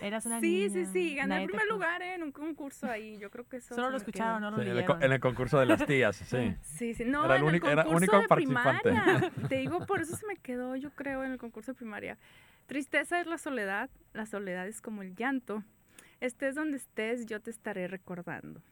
Eras 0.00 0.24
una 0.26 0.40
sí, 0.40 0.66
niña. 0.68 0.86
sí, 0.86 0.92
sí, 0.92 1.14
gané 1.14 1.42
el 1.42 1.46
primer 1.48 1.66
lugar 1.68 2.00
eh, 2.02 2.14
en 2.14 2.22
un 2.22 2.32
concurso 2.32 2.86
ahí. 2.90 3.18
Yo 3.18 3.30
creo 3.30 3.46
que 3.46 3.58
eso. 3.58 3.74
Solo 3.74 3.90
lo 3.90 3.98
escucharon, 3.98 4.40
no 4.40 4.50
lo 4.50 4.56
Sí, 4.56 4.62
en, 4.62 4.68
el, 4.68 4.74
leyeron. 4.76 4.98
co- 4.98 5.04
en 5.04 5.12
el 5.12 5.20
concurso 5.20 5.60
de 5.60 5.66
las 5.66 5.84
tías, 5.86 6.16
sí. 6.16 6.56
Sí, 6.62 6.94
sí, 6.94 7.04
no, 7.04 7.26
Era 7.26 7.36
el 7.36 7.42
en 7.42 7.48
único- 7.48 7.66
el 7.66 7.72
era 7.74 7.84
concurso 7.84 7.96
único 8.16 8.20
de 8.22 8.28
participante. 8.28 8.80
primaria. 8.90 9.30
Te 9.48 9.56
digo, 9.56 9.84
por 9.86 10.00
eso 10.00 10.16
se 10.16 10.26
me 10.26 10.36
quedó, 10.36 10.74
yo 10.74 10.90
creo, 10.90 11.22
en 11.22 11.32
el 11.32 11.38
concurso 11.38 11.72
de 11.72 11.76
primaria. 11.76 12.16
Tristeza 12.66 13.20
es 13.20 13.26
la 13.26 13.36
soledad, 13.36 13.90
la 14.14 14.24
soledad 14.24 14.66
es 14.66 14.80
como 14.80 15.02
el 15.02 15.14
llanto. 15.14 15.62
Estés 16.20 16.54
donde 16.54 16.78
estés, 16.78 17.26
yo 17.26 17.40
te 17.40 17.50
estaré 17.50 17.88
recordando. 17.88 18.62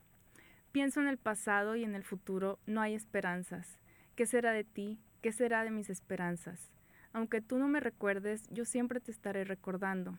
Pienso 0.71 0.99
en 0.99 1.07
el 1.07 1.17
pasado 1.19 1.75
y 1.75 1.83
en 1.83 1.93
el 1.93 2.03
futuro, 2.03 2.57
no 2.65 2.81
hay 2.81 2.95
esperanzas. 2.95 3.77
¿Qué 4.15 4.25
será 4.25 4.51
de 4.51 4.63
ti? 4.63 4.99
¿Qué 5.21 5.31
será 5.31 5.63
de 5.63 5.69
mis 5.71 5.89
esperanzas? 5.91 6.71
Aunque 7.13 7.41
tú 7.41 7.57
no 7.57 7.67
me 7.67 7.79
recuerdes, 7.79 8.47
yo 8.49 8.65
siempre 8.65 8.99
te 8.99 9.11
estaré 9.11 9.43
recordando. 9.43 10.17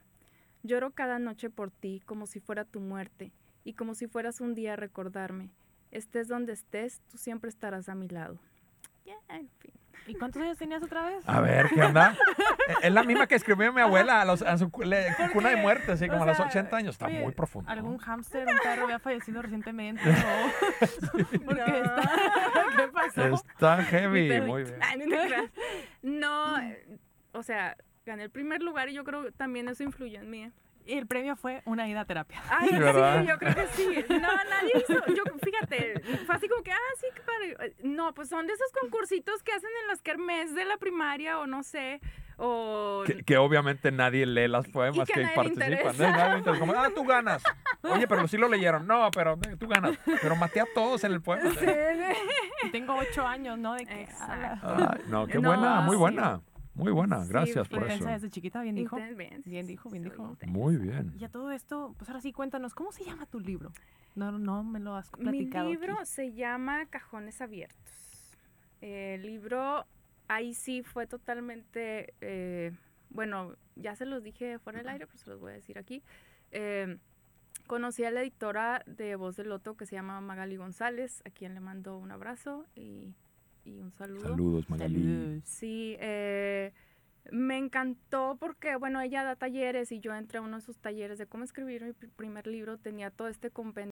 Lloro 0.63 0.91
cada 0.91 1.19
noche 1.19 1.49
por 1.51 1.71
ti 1.71 2.03
como 2.05 2.27
si 2.27 2.41
fuera 2.41 2.65
tu 2.65 2.81
muerte 2.81 3.33
y 3.65 3.75
como 3.75 3.95
si 3.95 4.07
fueras 4.07 4.41
un 4.41 4.55
día 4.55 4.75
a 4.75 4.77
recordarme. 4.77 5.51
Estés 5.91 6.29
donde 6.29 6.53
estés, 6.53 7.01
tú 7.11 7.19
siempre 7.19 7.49
estarás 7.49 7.89
a 7.89 7.95
mi 7.95 8.09
lado. 8.09 8.39
Ya, 9.05 9.17
en 9.29 9.49
fin. 9.59 9.73
¿Y 10.07 10.15
cuántos 10.15 10.43
años 10.43 10.59
tenías 10.59 10.83
otra 10.83 11.07
vez? 11.07 11.23
A 11.27 11.41
ver, 11.41 11.67
¿qué 11.69 11.83
onda? 11.83 12.17
es 12.83 12.93
la 12.93 13.03
misma 13.03 13.27
que 13.27 13.35
escribió 13.35 13.73
mi 13.73 13.81
abuela 13.81 14.21
a, 14.21 14.25
los, 14.25 14.43
a 14.43 14.57
su 14.59 14.71
le- 14.85 15.15
¿Por 15.19 15.33
cuna 15.33 15.51
de 15.51 15.57
muerte, 15.57 15.93
así 15.93 16.07
O 16.07 16.09
como 16.09 16.23
a 16.25 16.27
los 16.27 16.37
sea, 16.37 16.47
80 16.47 16.77
años. 16.77 16.95
Está 16.95 17.07
oye, 17.07 17.21
muy 17.21 17.33
profundo. 17.33 17.71
¿Algún 17.71 17.99
hámster, 17.99 18.47
un 18.47 18.59
perro 18.63 18.85
había 18.85 18.99
fallecido 18.99 19.43
recientemente? 19.43 20.03
¿O 20.09 21.17
¿Por 21.45 21.57
qué 21.57 21.73
No. 21.73 21.77
está? 21.85 22.13
¿Qué 22.77 22.89
pasó? 22.89 23.35
Está 23.35 23.83
heavy, 23.85 24.41
muy 24.41 24.65
bien. 24.65 24.79
No, 26.03 26.59
eh, 26.61 26.99
o 27.33 27.43
sea, 27.43 27.77
gané 28.07 28.25
el 28.25 28.31
primer 28.31 28.63
lugar 28.63 28.89
y 28.89 28.95
yo 28.95 29.05
creo 29.05 29.25
que 29.25 29.33
también 29.33 29.69
eso 29.69 29.83
influyó 29.83 30.21
en 30.21 30.31
mí. 30.31 30.51
¿Eh? 30.87 30.93
Y 30.95 30.99
el 30.99 31.07
premio 31.07 31.37
fue 31.37 31.63
una 31.65 31.89
ida 31.89 32.01
a 32.01 32.05
terapia. 32.05 32.43
Ay, 32.51 32.69
Sí, 32.69 32.75
sí, 32.75 32.81
¿verdad? 32.81 33.25
yo 33.25 33.39
creo 33.39 33.55
que 33.55 33.67
sí. 33.69 34.05
No, 34.09 34.19
nadie 34.19 34.73
hizo. 34.77 34.95
Yo, 35.15 35.23
fíjate, 35.43 36.01
fue 36.27 36.35
así 36.35 36.49
como 36.49 36.63
que, 36.63 36.73
ah, 36.73 36.77
sí, 37.01 37.07
padre. 37.25 37.75
No, 37.83 38.13
pues 38.15 38.29
son 38.29 38.47
de 38.47 38.53
esos 38.53 38.71
concursitos 38.81 39.43
que 39.43 39.53
hacen 39.53 39.71
en 39.83 39.89
las 39.89 40.03
kermés 40.03 40.55
de 40.55 40.65
la 40.65 40.77
primaria 40.77 41.39
o 41.39 41.47
no 41.47 41.63
sé. 41.63 42.01
O. 42.43 43.03
Que, 43.07 43.23
que 43.23 43.37
obviamente 43.37 43.93
nadie 43.93 44.25
lee 44.25 44.49
las 44.49 44.67
poemas 44.69 45.07
que 45.07 45.21
participan. 45.35 45.47
interesa. 45.73 45.91
¿eh? 46.09 46.11
Nadie. 46.43 46.59
Como, 46.59 46.73
ah, 46.73 46.89
tú 46.95 47.05
ganas. 47.05 47.43
Oye, 47.83 48.09
pero 48.09 48.27
sí 48.29 48.37
lo 48.39 48.49
leyeron. 48.49 48.87
No, 48.87 49.11
pero 49.11 49.35
eh, 49.47 49.57
tú 49.59 49.69
ganas. 49.69 49.99
Pero 50.23 50.37
maté 50.37 50.61
a 50.61 50.67
todos 50.75 51.05
en 51.05 51.13
el 51.13 51.21
poema. 51.21 51.51
Sí, 51.51 51.59
sí. 51.67 52.67
Y 52.67 52.71
tengo 52.71 52.95
ocho 52.95 53.27
años, 53.27 53.59
¿no? 53.59 53.75
De 53.75 53.85
que, 53.85 54.09
Ay, 54.21 54.59
no, 55.09 55.27
qué 55.27 55.39
No, 55.39 55.49
buena, 55.49 55.81
muy 55.83 55.97
sí. 55.97 55.99
buena. 56.01 56.41
Muy 56.75 56.93
buena, 56.93 57.25
Sí, 57.25 57.31
gracias 57.31 57.69
por 57.69 57.85
eso. 57.91 58.05
desde 58.05 58.31
chiquita, 58.31 58.63
bien 58.63 58.75
dijo. 58.77 58.97
Bien, 58.97 59.67
dijo, 59.67 59.91
bien 59.91 60.03
soy 60.05 60.11
dijo. 60.13 60.37
Muy 60.47 60.77
bien. 60.77 61.13
Y 61.19 61.25
a 61.25 61.29
todo 61.29 61.51
esto, 61.51 61.95
pues 61.99 62.09
ahora 62.09 62.21
sí 62.21 62.33
cuéntanos, 62.33 62.75
¿cómo 62.75 62.93
se 62.93 63.05
llama 63.05 63.27
tu 63.27 63.41
libro? 63.41 63.73
No, 64.15 64.33
no 64.33 64.63
me 64.65 64.81
lo 64.81 64.95
has 64.97 65.11
Mi 65.19 65.25
platicado. 65.25 65.69
aquí. 65.69 65.77
libro 65.77 66.05
se 66.05 66.33
llama 66.33 66.87
Cajones 66.87 67.41
Abiertos. 67.41 68.37
El 68.81 69.23
libro, 69.23 69.85
ahí 70.29 70.55
sí 70.55 70.83
fue 70.83 71.07
totalmente, 71.07 72.15
eh, 72.21 72.73
bueno, 73.11 73.55
ya 73.77 73.95
se 73.97 74.07
los 74.07 74.23
dije 74.23 74.59
fuera 74.59 74.79
del 74.79 74.89
aire, 74.89 75.07
pero 75.07 75.19
se 75.19 75.29
los 75.31 75.39
voy 75.41 75.53
a 75.53 75.55
decir 75.57 75.79
aquí. 75.79 76.03
Eh, 76.51 76.97
conocí 77.67 78.05
a 78.05 78.11
la 78.11 78.23
editora 78.23 78.83
de 78.87 79.17
Voz 79.17 79.37
del 79.37 79.49
Loto 79.49 79.77
que 79.77 79.87
se 79.87 79.97
llama 79.97 80.21
Magali 80.21 80.57
González, 80.57 81.23
a 81.27 81.31
quien 81.31 81.55
le 81.55 81.61
mando 81.61 81.99
un 81.99 82.11
abrazo 82.11 82.67
y, 82.75 83.15
y 83.71 83.81
un 83.81 83.93
saludo. 83.93 84.21
Saludos, 84.23 84.69
Magali. 84.69 84.95
Saludos. 85.03 85.43
Sí, 85.45 85.97
eh, 86.01 86.73
me 87.31 87.59
encantó 87.59 88.37
porque, 88.41 88.77
bueno, 88.77 89.01
ella 89.01 89.23
da 89.25 89.37
talleres 89.37 89.93
y 89.93 90.01
yo 90.01 90.15
entré 90.15 90.39
a 90.39 90.43
uno 90.43 90.57
de 90.57 90.63
sus 90.63 90.79
talleres 90.79 91.19
de 91.19 91.27
cómo 91.27 91.45
escribir 91.45 91.83
mi 91.85 91.91
pr- 91.93 92.11
primer 92.17 92.47
libro. 92.47 92.79
Tenía 92.79 93.11
todo 93.11 93.29
este 93.29 93.51
compendio 93.51 93.91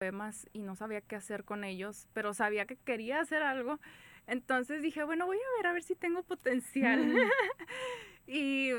de 0.00 0.06
poemas 0.06 0.48
y 0.52 0.62
no 0.62 0.76
sabía 0.76 1.00
qué 1.00 1.16
hacer 1.16 1.44
con 1.44 1.64
ellos, 1.64 2.06
pero 2.12 2.34
sabía 2.34 2.66
que 2.66 2.76
quería 2.76 3.20
hacer 3.20 3.42
algo. 3.42 3.80
Entonces 4.26 4.82
dije, 4.82 5.02
bueno, 5.04 5.26
voy 5.26 5.38
a 5.38 5.56
ver 5.58 5.66
a 5.68 5.72
ver 5.72 5.82
si 5.82 5.94
tengo 5.96 6.22
potencial. 6.22 7.00
y 8.26 8.70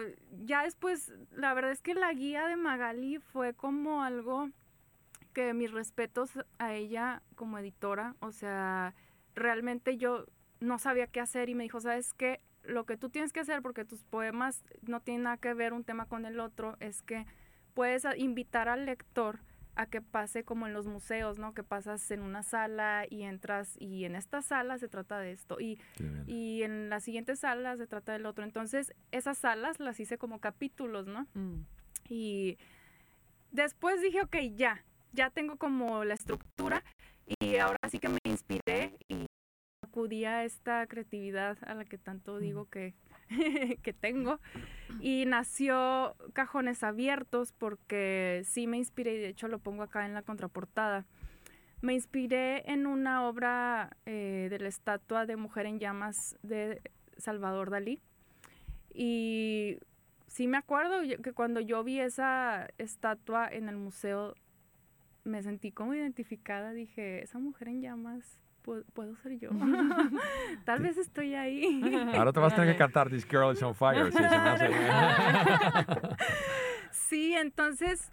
ya 0.46 0.64
después, 0.64 1.12
la 1.36 1.54
verdad 1.54 1.72
es 1.72 1.82
que 1.82 1.96
la 1.96 2.14
guía 2.14 2.48
de 2.48 2.56
Magali 2.56 3.18
fue 3.20 3.54
como 3.54 4.04
algo 4.04 4.50
que 5.34 5.54
mis 5.54 5.72
respetos 5.72 6.32
a 6.60 6.74
ella 6.74 7.22
como 7.36 7.58
editora, 7.58 8.16
o 8.20 8.32
sea, 8.32 8.94
realmente 9.36 9.98
yo 9.98 10.26
no 10.60 10.80
sabía 10.80 11.08
qué 11.08 11.20
hacer 11.20 11.50
y 11.50 11.56
me 11.56 11.64
dijo, 11.64 11.80
¿sabes 11.80 12.14
qué? 12.14 12.42
Lo 12.64 12.86
que 12.86 12.98
tú 12.98 13.10
tienes 13.10 13.32
que 13.32 13.40
hacer, 13.40 13.62
porque 13.62 13.86
tus 13.86 14.04
poemas 14.04 14.64
no 14.82 15.00
tienen 15.00 15.24
nada 15.24 15.38
que 15.38 15.54
ver 15.54 15.74
un 15.74 15.84
tema 15.84 16.06
con 16.06 16.26
el 16.26 16.40
otro, 16.40 16.76
es 16.80 17.02
que 17.02 17.26
puedes 17.74 18.06
invitar 18.18 18.68
al 18.68 18.86
lector 18.86 19.40
a 19.76 19.86
que 19.86 20.02
pase 20.02 20.44
como 20.44 20.68
en 20.68 20.74
los 20.74 20.88
museos, 20.88 21.40
¿no? 21.40 21.54
Que 21.54 21.64
pasas 21.64 22.12
en 22.12 22.22
una 22.22 22.44
sala 22.44 23.06
y 23.10 23.24
entras 23.24 23.78
y 23.80 24.04
en 24.04 24.16
esta 24.16 24.42
sala 24.42 24.78
se 24.78 24.90
trata 24.90 25.20
de 25.20 25.32
esto 25.32 25.58
y, 25.62 25.80
y 26.28 26.64
en 26.64 26.90
la 26.90 27.00
siguiente 27.00 27.38
sala 27.38 27.78
se 27.78 27.88
trata 27.88 28.12
del 28.12 28.26
otro. 28.26 28.44
Entonces, 28.44 28.94
esas 29.12 29.38
salas 29.38 29.80
las 29.80 29.98
hice 30.02 30.18
como 30.18 30.40
capítulos, 30.40 31.08
¿no? 31.08 31.28
Mm. 31.34 31.62
Y 32.10 32.58
después 33.52 34.02
dije, 34.02 34.22
ok, 34.22 34.36
ya, 34.56 34.84
ya 35.14 35.30
tengo 35.30 35.56
como 35.56 36.04
la 36.04 36.16
estructura 36.16 36.84
y 37.40 37.58
ahora 37.58 37.78
sí 37.90 38.00
que 38.00 38.10
me 38.10 38.20
inspiré 38.24 38.98
y 39.08 39.26
acudí 39.82 40.26
a 40.26 40.44
esta 40.44 40.86
creatividad 40.88 41.58
a 41.66 41.74
la 41.74 41.86
que 41.86 41.98
tanto 41.98 42.40
digo 42.40 42.70
que, 42.70 42.94
que 43.84 43.94
tengo. 43.94 44.40
Y 45.00 45.26
nació 45.26 46.16
Cajones 46.34 46.84
Abiertos 46.84 47.54
porque 47.54 48.44
sí 48.46 48.68
me 48.68 48.78
inspiré 48.78 49.16
y 49.16 49.20
de 49.20 49.30
hecho 49.30 49.48
lo 49.48 49.60
pongo 49.60 49.84
acá 49.84 50.06
en 50.06 50.14
la 50.14 50.22
contraportada. 50.22 51.06
Me 51.82 51.94
inspiré 51.94 52.70
en 52.70 52.86
una 52.86 53.26
obra 53.28 53.96
eh, 54.06 54.48
de 54.50 54.60
la 54.60 54.68
estatua 54.68 55.26
de 55.26 55.38
Mujer 55.38 55.66
en 55.66 55.80
Llamas 55.80 56.38
de 56.44 56.82
Salvador 57.18 57.70
Dalí. 57.70 58.02
Y 58.94 59.78
sí 60.28 60.48
me 60.48 60.58
acuerdo 60.58 61.02
que 61.24 61.34
cuando 61.34 61.62
yo 61.62 61.84
vi 61.84 62.00
esa 62.00 62.68
estatua 62.78 63.48
en 63.48 63.70
el 63.70 63.78
museo, 63.78 64.36
me 65.24 65.42
sentí 65.44 65.72
como 65.72 65.94
identificada. 65.94 66.72
Dije, 66.74 67.24
esa 67.24 67.40
mujer 67.40 67.68
en 67.70 67.82
llamas, 67.82 68.40
pu- 68.64 68.86
puedo 68.94 69.16
ser 69.18 69.38
yo. 69.40 69.50
Tal 70.66 70.82
vez 70.82 70.98
estoy 70.98 71.36
ahí. 71.36 71.82
Ahora 72.16 72.32
te 72.34 72.40
vas 72.40 72.54
a 72.54 72.56
tener 72.58 72.74
que 72.74 72.78
cantar 72.78 73.10
This 73.10 73.26
Girl 73.26 73.52
is 73.54 73.62
on 73.64 73.76
Fire. 73.76 74.12
Sí, 74.12 74.18
se 74.18 74.22
me 74.24 74.50
hace. 74.50 74.70
Sí, 76.92 77.34
entonces, 77.36 78.12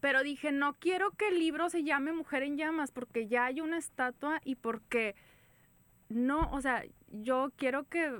pero 0.00 0.22
dije, 0.22 0.52
no 0.52 0.74
quiero 0.74 1.10
que 1.12 1.28
el 1.28 1.38
libro 1.38 1.68
se 1.70 1.82
llame 1.84 2.12
Mujer 2.12 2.42
en 2.42 2.56
Llamas 2.56 2.92
porque 2.92 3.26
ya 3.26 3.46
hay 3.46 3.60
una 3.60 3.78
estatua 3.78 4.40
y 4.44 4.56
porque 4.56 5.14
no, 6.08 6.50
o 6.52 6.60
sea, 6.60 6.84
yo 7.10 7.52
quiero 7.56 7.84
que, 7.84 8.10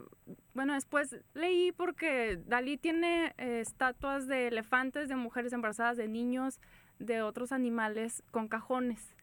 bueno, 0.54 0.74
después 0.74 1.16
leí 1.34 1.72
porque 1.72 2.38
Dalí 2.46 2.76
tiene 2.76 3.34
eh, 3.38 3.60
estatuas 3.60 4.26
de 4.26 4.48
elefantes, 4.48 5.08
de 5.08 5.16
mujeres 5.16 5.52
embarazadas, 5.52 5.96
de 5.96 6.06
niños, 6.08 6.60
de 6.98 7.22
otros 7.22 7.52
animales 7.52 8.22
con 8.30 8.48
cajones. 8.48 9.14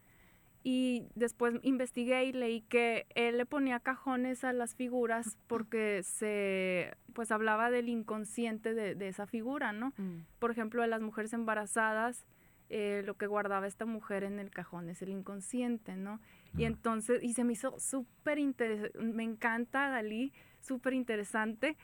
Y 0.63 1.03
después 1.13 1.59
investigué 1.61 2.25
y 2.25 2.33
leí 2.33 2.61
que 2.61 3.05
él 3.13 3.37
le 3.37 3.45
ponía 3.45 3.79
cajones 3.79 4.43
a 4.43 4.51
las 4.51 4.73
figuras 4.73 5.37
porque 5.45 6.01
se, 6.03 6.95
pues 7.13 7.31
hablaba 7.31 7.69
del 7.69 7.87
inconsciente 7.87 8.73
de, 8.73 8.95
de 8.95 9.07
esa 9.07 9.27
figura, 9.27 9.73
¿no? 9.73 9.93
Mm. 9.97 10.21
Por 10.39 10.49
ejemplo, 10.49 10.81
de 10.81 10.87
las 10.87 11.01
mujeres 11.01 11.33
embarazadas, 11.33 12.25
eh, 12.69 13.03
lo 13.05 13.13
que 13.13 13.27
guardaba 13.27 13.67
esta 13.67 13.85
mujer 13.85 14.23
en 14.23 14.39
el 14.39 14.49
cajón 14.49 14.89
es 14.89 15.03
el 15.03 15.09
inconsciente, 15.09 15.95
¿no? 15.95 16.19
Y 16.57 16.63
Mm. 16.63 16.67
entonces, 16.67 17.23
y 17.23 17.33
se 17.33 17.43
me 17.43 17.53
hizo 17.53 17.77
súper 17.79 18.39
interesante, 18.39 18.97
me 18.99 19.21
encanta 19.23 19.89
Dalí, 19.89 20.33
súper 20.61 20.93
interesante. 20.93 21.77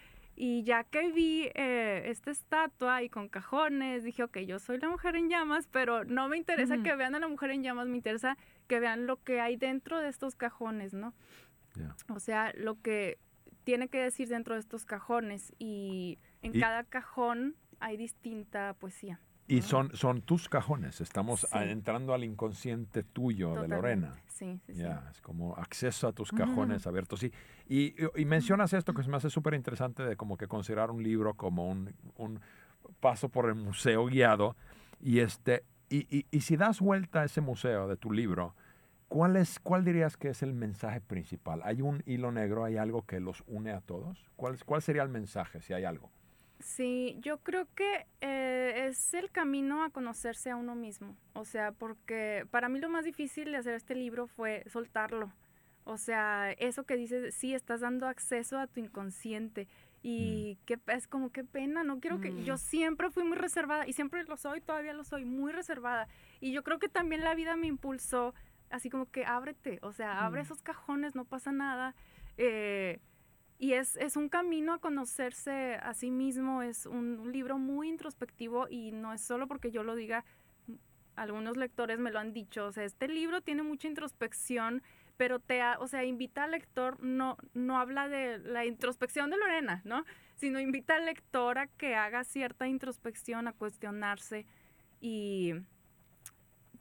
Y 0.43 0.63
ya 0.63 0.83
que 0.83 1.11
vi 1.11 1.49
eh, 1.53 2.01
esta 2.07 2.31
estatua 2.31 3.03
y 3.03 3.09
con 3.09 3.29
cajones, 3.29 4.03
dije, 4.03 4.23
ok, 4.23 4.39
yo 4.39 4.57
soy 4.57 4.79
la 4.79 4.89
mujer 4.89 5.15
en 5.15 5.29
llamas, 5.29 5.67
pero 5.67 6.03
no 6.03 6.27
me 6.29 6.37
interesa 6.37 6.81
que 6.81 6.95
vean 6.95 7.13
a 7.13 7.19
la 7.19 7.27
mujer 7.27 7.51
en 7.51 7.61
llamas, 7.61 7.87
me 7.87 7.97
interesa 7.97 8.35
que 8.67 8.79
vean 8.79 9.05
lo 9.05 9.21
que 9.21 9.39
hay 9.39 9.55
dentro 9.55 9.99
de 9.99 10.09
estos 10.09 10.35
cajones, 10.35 10.95
¿no? 10.95 11.13
O 12.09 12.19
sea, 12.19 12.53
lo 12.55 12.81
que 12.81 13.19
tiene 13.65 13.87
que 13.87 13.99
decir 14.01 14.29
dentro 14.29 14.55
de 14.55 14.61
estos 14.61 14.83
cajones. 14.83 15.53
Y 15.59 16.17
en 16.41 16.55
Y- 16.55 16.59
cada 16.59 16.85
cajón 16.85 17.55
hay 17.79 17.97
distinta 17.97 18.73
poesía. 18.73 19.19
Y 19.51 19.61
son, 19.61 19.91
son 19.95 20.21
tus 20.21 20.47
cajones. 20.49 21.01
Estamos 21.01 21.41
Sí. 21.41 21.47
entrando 21.59 22.13
al 22.13 22.23
inconsciente 22.23 23.03
tuyo 23.03 23.53
de. 23.61 23.67
Lorena. 23.67 24.15
Sí, 24.27 24.59
sí, 24.65 24.73
sí. 24.73 24.79
Ya, 24.81 25.07
es 25.11 25.21
como 25.21 25.55
acceso 25.55 26.07
a 26.07 26.13
tus 26.13 26.31
cajones 26.31 26.87
abiertos. 26.87 27.23
Y, 27.23 27.33
y, 27.67 27.93
y 28.15 28.25
mencionas 28.25 28.73
esto 28.73 28.93
que 28.93 29.03
se 29.03 29.09
me 29.09 29.17
hace 29.17 29.29
súper 29.29 29.53
interesante 29.53 30.03
de 30.03 30.15
como 30.15 30.37
que 30.37 30.47
considerar 30.47 30.89
un 30.91 31.03
libro 31.03 31.33
como 31.35 31.67
un, 31.69 31.93
un 32.15 32.39
paso 32.99 33.29
por 33.29 33.47
el 33.47 33.55
museo 33.55 34.05
guiado. 34.05 34.55
Y, 35.01 35.19
este, 35.19 35.63
y, 35.89 36.07
y, 36.15 36.25
y 36.31 36.41
si 36.41 36.55
das 36.57 36.79
vuelta 36.79 37.21
a 37.21 37.25
ese 37.25 37.41
museo 37.41 37.87
de 37.87 37.97
tu 37.97 38.11
libro, 38.11 38.55
¿cuál, 39.09 39.35
es, 39.35 39.59
¿cuál 39.59 39.83
dirías 39.83 40.15
que 40.15 40.29
es 40.29 40.41
el 40.43 40.53
mensaje 40.53 41.01
principal? 41.01 41.61
¿Hay 41.63 41.81
un 41.81 42.01
hilo 42.05 42.31
negro? 42.31 42.63
¿Hay 42.63 42.77
algo 42.77 43.05
que 43.05 43.19
los 43.19 43.43
une 43.47 43.71
a 43.71 43.81
todos? 43.81 44.29
¿Cuál, 44.37 44.57
cuál 44.65 44.81
sería 44.81 45.03
el 45.03 45.09
mensaje 45.09 45.61
si 45.61 45.73
hay 45.73 45.83
algo? 45.83 46.09
Sí, 46.61 47.17
yo 47.21 47.39
creo 47.39 47.67
que 47.75 48.05
eh, 48.21 48.85
es 48.87 49.13
el 49.13 49.31
camino 49.31 49.83
a 49.83 49.89
conocerse 49.89 50.49
a 50.51 50.55
uno 50.55 50.75
mismo. 50.75 51.15
O 51.33 51.45
sea, 51.45 51.71
porque 51.71 52.45
para 52.51 52.69
mí 52.69 52.79
lo 52.79 52.89
más 52.89 53.05
difícil 53.05 53.51
de 53.51 53.57
hacer 53.57 53.73
este 53.73 53.95
libro 53.95 54.27
fue 54.27 54.63
soltarlo. 54.67 55.31
O 55.83 55.97
sea, 55.97 56.51
eso 56.53 56.83
que 56.85 56.95
dices, 56.95 57.33
sí, 57.33 57.53
estás 57.55 57.81
dando 57.81 58.07
acceso 58.07 58.59
a 58.59 58.67
tu 58.67 58.79
inconsciente. 58.79 59.67
Y 60.03 60.57
qué 60.65 60.77
pe- 60.77 60.93
es 60.93 61.07
como 61.07 61.31
qué 61.31 61.43
pena, 61.43 61.83
no 61.83 61.99
quiero 61.99 62.19
que... 62.21 62.43
Yo 62.43 62.55
Mm. 62.55 62.57
siempre 62.57 63.09
fui 63.11 63.23
muy 63.23 63.37
reservada 63.37 63.87
y 63.87 63.93
siempre 63.93 64.23
lo 64.23 64.37
soy, 64.37 64.61
todavía 64.61 64.93
lo 64.93 65.03
soy, 65.03 65.25
muy 65.25 65.51
reservada. 65.51 66.07
Y 66.39 66.51
yo 66.53 66.63
creo 66.63 66.79
que 66.79 66.89
también 66.89 67.21
la 67.23 67.33
vida 67.35 67.55
me 67.55 67.67
impulsó 67.67 68.33
así 68.69 68.89
como 68.89 69.05
que 69.11 69.25
ábrete, 69.25 69.79
o 69.81 69.91
sea, 69.91 70.25
abre 70.25 70.41
Mm. 70.41 70.45
esos 70.45 70.61
cajones, 70.61 71.13
no 71.15 71.25
pasa 71.25 71.51
nada. 71.51 71.93
Eh, 72.37 72.99
y 73.61 73.73
es, 73.73 73.95
es 73.97 74.17
un 74.17 74.27
camino 74.27 74.73
a 74.73 74.79
conocerse 74.79 75.75
a 75.75 75.93
sí 75.93 76.09
mismo, 76.09 76.63
es 76.63 76.87
un, 76.87 77.19
un 77.19 77.31
libro 77.31 77.59
muy 77.59 77.89
introspectivo 77.89 78.67
y 78.67 78.91
no 78.91 79.13
es 79.13 79.21
solo 79.21 79.47
porque 79.47 79.69
yo 79.69 79.83
lo 79.83 79.93
diga, 79.95 80.25
algunos 81.15 81.57
lectores 81.57 81.99
me 81.99 82.09
lo 82.09 82.17
han 82.17 82.33
dicho, 82.33 82.65
o 82.65 82.71
sea, 82.71 82.83
este 82.85 83.07
libro 83.07 83.41
tiene 83.41 83.61
mucha 83.61 83.87
introspección, 83.87 84.81
pero 85.15 85.37
te, 85.39 85.61
ha- 85.61 85.77
o 85.79 85.87
sea, 85.87 86.03
invita 86.03 86.45
al 86.45 86.51
lector, 86.51 86.99
no, 87.03 87.37
no 87.53 87.77
habla 87.77 88.07
de 88.07 88.39
la 88.39 88.65
introspección 88.65 89.29
de 89.29 89.37
Lorena, 89.37 89.81
¿no? 89.85 90.05
Sino 90.37 90.59
invita 90.59 90.95
al 90.95 91.05
lector 91.05 91.59
a 91.59 91.67
que 91.67 91.93
haga 91.93 92.23
cierta 92.23 92.67
introspección, 92.67 93.47
a 93.47 93.53
cuestionarse 93.53 94.47
y 95.01 95.53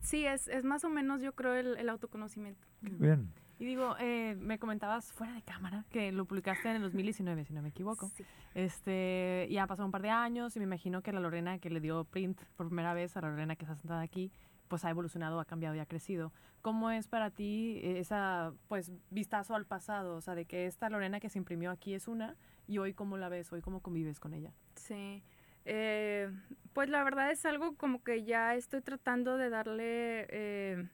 sí, 0.01 0.25
es, 0.25 0.49
es 0.49 0.65
más 0.65 0.85
o 0.85 0.89
menos 0.89 1.21
yo 1.21 1.35
creo 1.35 1.55
el, 1.55 1.77
el 1.77 1.91
autoconocimiento. 1.91 2.67
Bien. 2.81 3.31
Y 3.61 3.67
digo, 3.67 3.95
eh, 4.01 4.37
me 4.41 4.59
comentabas 4.59 5.13
fuera 5.13 5.35
de 5.35 5.43
cámara 5.43 5.85
que 5.91 6.13
lo 6.13 6.25
publicaste 6.25 6.71
en 6.71 6.77
el 6.77 6.83
2019, 6.83 7.45
si 7.45 7.53
no 7.53 7.61
me 7.61 7.69
equivoco. 7.69 8.09
Sí. 8.09 8.25
Este, 8.55 9.47
ya 9.51 9.67
pasó 9.67 9.85
un 9.85 9.91
par 9.91 10.01
de 10.01 10.09
años 10.09 10.57
y 10.57 10.61
me 10.61 10.65
imagino 10.65 11.03
que 11.03 11.13
la 11.13 11.21
Lorena 11.21 11.59
que 11.59 11.69
le 11.69 11.79
dio 11.79 12.05
print 12.05 12.41
por 12.57 12.69
primera 12.69 12.95
vez 12.95 13.19
a 13.19 13.21
la 13.21 13.29
Lorena 13.29 13.57
que 13.57 13.67
está 13.67 13.77
sentada 13.77 14.01
aquí, 14.01 14.33
pues 14.69 14.87
ha 14.87 14.91
evolucionado, 14.91 15.39
ha 15.41 15.45
cambiado 15.45 15.75
y 15.75 15.79
ha 15.79 15.85
crecido. 15.85 16.33
¿Cómo 16.63 16.91
es 16.91 17.07
para 17.07 17.31
ti 17.31 17.83
esa, 17.85 18.55
pues, 18.69 18.93
vistazo 19.11 19.55
al 19.55 19.67
pasado? 19.67 20.17
O 20.17 20.23
sea, 20.23 20.35
de 20.35 20.47
que 20.47 20.65
esta 20.65 20.89
Lorena 20.89 21.21
que 21.21 21.29
se 21.29 21.39
imprimió 21.39 21.71
aquí 21.71 21.93
es 21.93 22.09
una 22.09 22.37
y 22.67 22.79
hoy 22.79 22.95
cómo 22.95 23.19
la 23.19 23.29
ves, 23.29 23.53
hoy 23.53 23.61
cómo 23.61 23.81
convives 23.81 24.21
con 24.21 24.33
ella. 24.33 24.55
Sí, 24.77 25.23
eh, 25.67 26.31
pues 26.73 26.89
la 26.89 27.05
verdad 27.05 27.31
es 27.31 27.45
algo 27.45 27.77
como 27.77 28.03
que 28.03 28.25
ya 28.25 28.55
estoy 28.55 28.81
tratando 28.81 29.37
de 29.37 29.51
darle, 29.51 30.27
eh, 30.31 30.89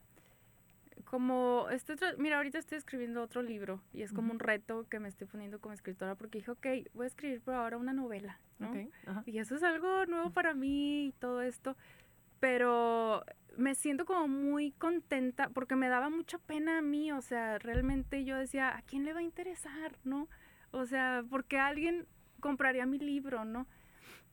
como, 1.07 1.69
estoy 1.71 1.97
mira, 2.19 2.37
ahorita 2.37 2.59
estoy 2.59 2.79
escribiendo 2.79 3.23
otro 3.23 3.41
libro 3.41 3.81
y 3.93 4.03
es 4.03 4.13
como 4.13 4.29
Ujú. 4.29 4.35
un 4.35 4.39
reto 4.41 4.87
que 4.89 5.01
me 5.01 5.09
estoy 5.09 5.27
poniendo 5.27 5.61
como 5.61 5.73
escritora 5.73 6.17
porque 6.17 6.39
dije, 6.39 6.51
ok, 6.51 6.67
voy 6.93 7.05
a 7.05 7.07
escribir 7.07 7.41
por 7.41 7.55
ahora 7.55 7.79
una 7.79 7.93
novela, 7.93 8.41
¿no? 8.59 8.71
Ok, 8.71 8.77
ajá. 9.07 9.23
Y 9.25 9.39
eso 9.39 9.55
es 9.55 9.63
algo 9.63 10.05
nuevo 10.07 10.31
para 10.31 10.53
mí 10.53 11.07
y 11.07 11.13
todo 11.13 11.41
esto. 11.43 11.77
Pero 12.41 13.25
me 13.57 13.75
siento 13.75 14.05
como 14.05 14.29
muy 14.29 14.73
contenta 14.73 15.49
porque 15.49 15.77
me 15.77 15.89
daba 15.89 16.11
mucha 16.11 16.39
pena 16.39 16.79
a 16.79 16.83
mí. 16.83 17.13
O 17.13 17.23
sea, 17.23 17.59
realmente 17.59 18.25
yo 18.25 18.37
decía, 18.37 18.77
¿a 18.77 18.83
quién 18.83 19.05
le 19.05 19.15
va 19.15 19.21
a 19.21 19.23
interesar? 19.23 19.97
¿No? 20.05 20.29
O 20.73 20.85
sea, 20.85 21.25
porque 21.31 21.59
alguien 21.59 22.07
compraría 22.41 22.85
mi 22.85 22.99
libro, 22.99 23.45
¿no? 23.45 23.67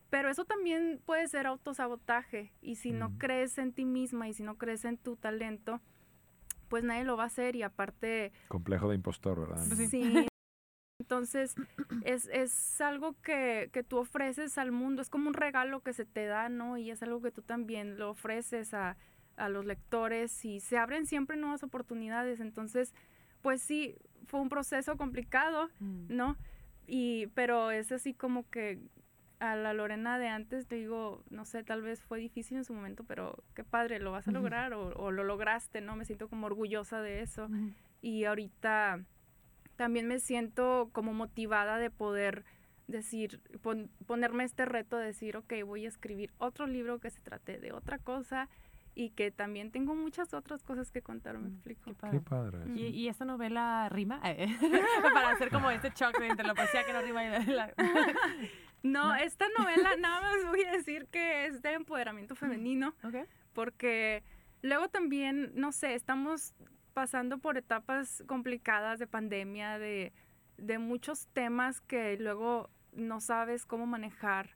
Pero 0.09 0.29
eso 0.29 0.45
también 0.45 1.01
puede 1.05 1.27
ser 1.27 1.47
autosabotaje. 1.47 2.51
Y 2.61 2.75
si 2.75 2.91
no 2.91 3.07
Ujú. 3.07 3.17
crees 3.19 3.57
en 3.57 3.73
ti 3.73 3.85
misma 3.85 4.27
y 4.27 4.33
si 4.33 4.43
no 4.43 4.57
crees 4.57 4.85
en 4.85 4.97
tu 4.97 5.15
talento, 5.15 5.81
pues 6.73 6.83
nadie 6.83 7.03
lo 7.03 7.15
va 7.15 7.25
a 7.25 7.27
hacer. 7.27 7.55
Y 7.55 7.61
aparte, 7.61 8.31
Complejo 8.47 8.89
de 8.89 8.95
impostor, 8.95 9.41
¿verdad? 9.41 9.63
Pues 9.67 9.77
sí. 9.77 9.87
Sí. 9.89 10.25
Entonces, 10.99 11.53
es, 12.03 12.27
es 12.33 12.81
algo 12.81 13.13
que, 13.21 13.69
que 13.71 13.83
tú 13.83 13.99
ofreces 13.99 14.57
al 14.57 14.71
mundo, 14.71 15.03
es 15.03 15.11
como 15.11 15.27
un 15.27 15.35
regalo 15.35 15.81
que 15.81 15.93
se 15.93 16.03
te 16.03 16.25
da, 16.25 16.49
¿no? 16.49 16.77
Y 16.77 16.89
es 16.89 17.03
algo 17.03 17.21
que 17.21 17.29
tú 17.29 17.43
también 17.43 17.99
lo 17.99 18.09
ofreces 18.09 18.73
a, 18.73 18.97
a 19.37 19.49
los 19.49 19.65
lectores 19.65 20.45
y 20.45 20.61
se 20.61 20.79
abren 20.79 21.05
siempre 21.05 21.37
nuevas 21.37 21.61
oportunidades. 21.61 22.39
Entonces, 22.39 22.95
pues 23.43 23.61
sí, 23.61 23.95
fue 24.25 24.41
un 24.41 24.49
proceso 24.49 24.97
complicado, 24.97 25.69
Mm. 25.79 26.05
¿no? 26.09 26.37
Y, 26.87 27.27
pero 27.35 27.69
es 27.69 27.91
así 27.91 28.15
como 28.15 28.49
que 28.49 28.79
a 29.51 29.55
la 29.55 29.73
Lorena 29.73 30.17
de 30.19 30.27
antes, 30.29 30.67
te 30.67 30.75
digo, 30.75 31.21
no 31.29 31.43
sé, 31.45 31.63
tal 31.63 31.81
vez 31.81 32.01
fue 32.01 32.17
difícil 32.19 32.57
en 32.57 32.63
su 32.63 32.73
momento, 32.73 33.03
pero 33.03 33.43
qué 33.55 33.63
padre, 33.63 33.99
lo 33.99 34.11
vas 34.11 34.27
a 34.27 34.31
lograr 34.31 34.73
o, 34.73 34.87
o 34.95 35.11
lo 35.11 35.23
lograste, 35.23 35.81
¿no? 35.81 35.95
Me 35.95 36.05
siento 36.05 36.29
como 36.29 36.47
orgullosa 36.47 37.01
de 37.01 37.21
eso 37.21 37.49
y 38.01 38.23
ahorita 38.25 39.01
también 39.75 40.07
me 40.07 40.19
siento 40.19 40.89
como 40.93 41.13
motivada 41.13 41.77
de 41.77 41.89
poder 41.89 42.45
decir, 42.87 43.41
pon- 43.61 43.89
ponerme 44.05 44.43
este 44.43 44.65
reto 44.65 44.97
de 44.97 45.07
decir, 45.07 45.35
ok, 45.37 45.53
voy 45.65 45.85
a 45.85 45.89
escribir 45.89 46.31
otro 46.37 46.67
libro 46.67 46.99
que 46.99 47.09
se 47.09 47.21
trate 47.21 47.57
de 47.59 47.71
otra 47.73 47.97
cosa 47.97 48.49
y 48.95 49.09
que 49.09 49.31
también 49.31 49.71
tengo 49.71 49.95
muchas 49.95 50.33
otras 50.33 50.61
cosas 50.63 50.91
que 50.91 51.01
contar, 51.01 51.37
me 51.39 51.49
Mm, 51.49 51.53
explico. 51.53 51.83
Qué 51.85 51.93
padre. 51.95 52.19
Qué 52.19 52.23
padre. 52.23 52.59
¿Y, 52.75 52.85
y 52.87 53.07
esta 53.07 53.25
novela 53.25 53.89
rima? 53.89 54.21
Para 55.01 55.31
hacer 55.31 55.49
como 55.49 55.71
este 55.71 55.91
choque 55.91 56.27
entre 56.27 56.45
la 56.45 56.53
poesía 56.53 56.85
que 56.85 56.93
no 56.93 57.01
rima 57.01 57.25
y 57.25 57.45
la... 57.47 57.73
No, 58.83 59.07
¿No? 59.07 59.15
esta 59.15 59.45
novela 59.57 59.95
nada 59.97 60.21
más 60.21 60.45
voy 60.45 60.63
a 60.63 60.71
decir 60.71 61.07
que 61.07 61.45
es 61.45 61.61
de 61.61 61.71
empoderamiento 61.71 62.35
femenino 62.35 62.93
porque 63.53 64.23
luego 64.61 64.89
también, 64.89 65.51
no 65.55 65.71
sé, 65.71 65.95
estamos 65.95 66.53
pasando 66.93 67.37
por 67.37 67.57
etapas 67.57 68.23
complicadas 68.27 68.99
de 68.99 69.07
pandemia, 69.07 69.79
de, 69.79 70.13
de 70.57 70.77
muchos 70.77 71.27
temas 71.27 71.81
que 71.81 72.17
luego 72.17 72.69
no 72.91 73.21
sabes 73.21 73.65
cómo 73.65 73.85
manejar. 73.85 74.49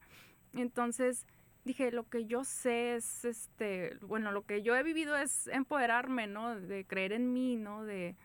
Entonces 0.54 1.26
dije, 1.64 1.92
lo 1.92 2.08
que 2.10 2.26
yo 2.26 2.44
sé 2.44 2.96
es, 2.96 3.26
este, 3.26 3.98
bueno, 4.02 4.32
lo 4.32 4.44
que 4.44 4.62
yo 4.62 4.76
he 4.76 4.84
vivido 4.84 5.16
es 5.18 5.48
empoderarme, 5.48 6.28
¿no? 6.28 6.60
De 6.60 6.86
creer 6.86 7.14
en 7.14 7.34
mí, 7.34 7.56
¿no? 7.56 7.84
De 7.84 8.16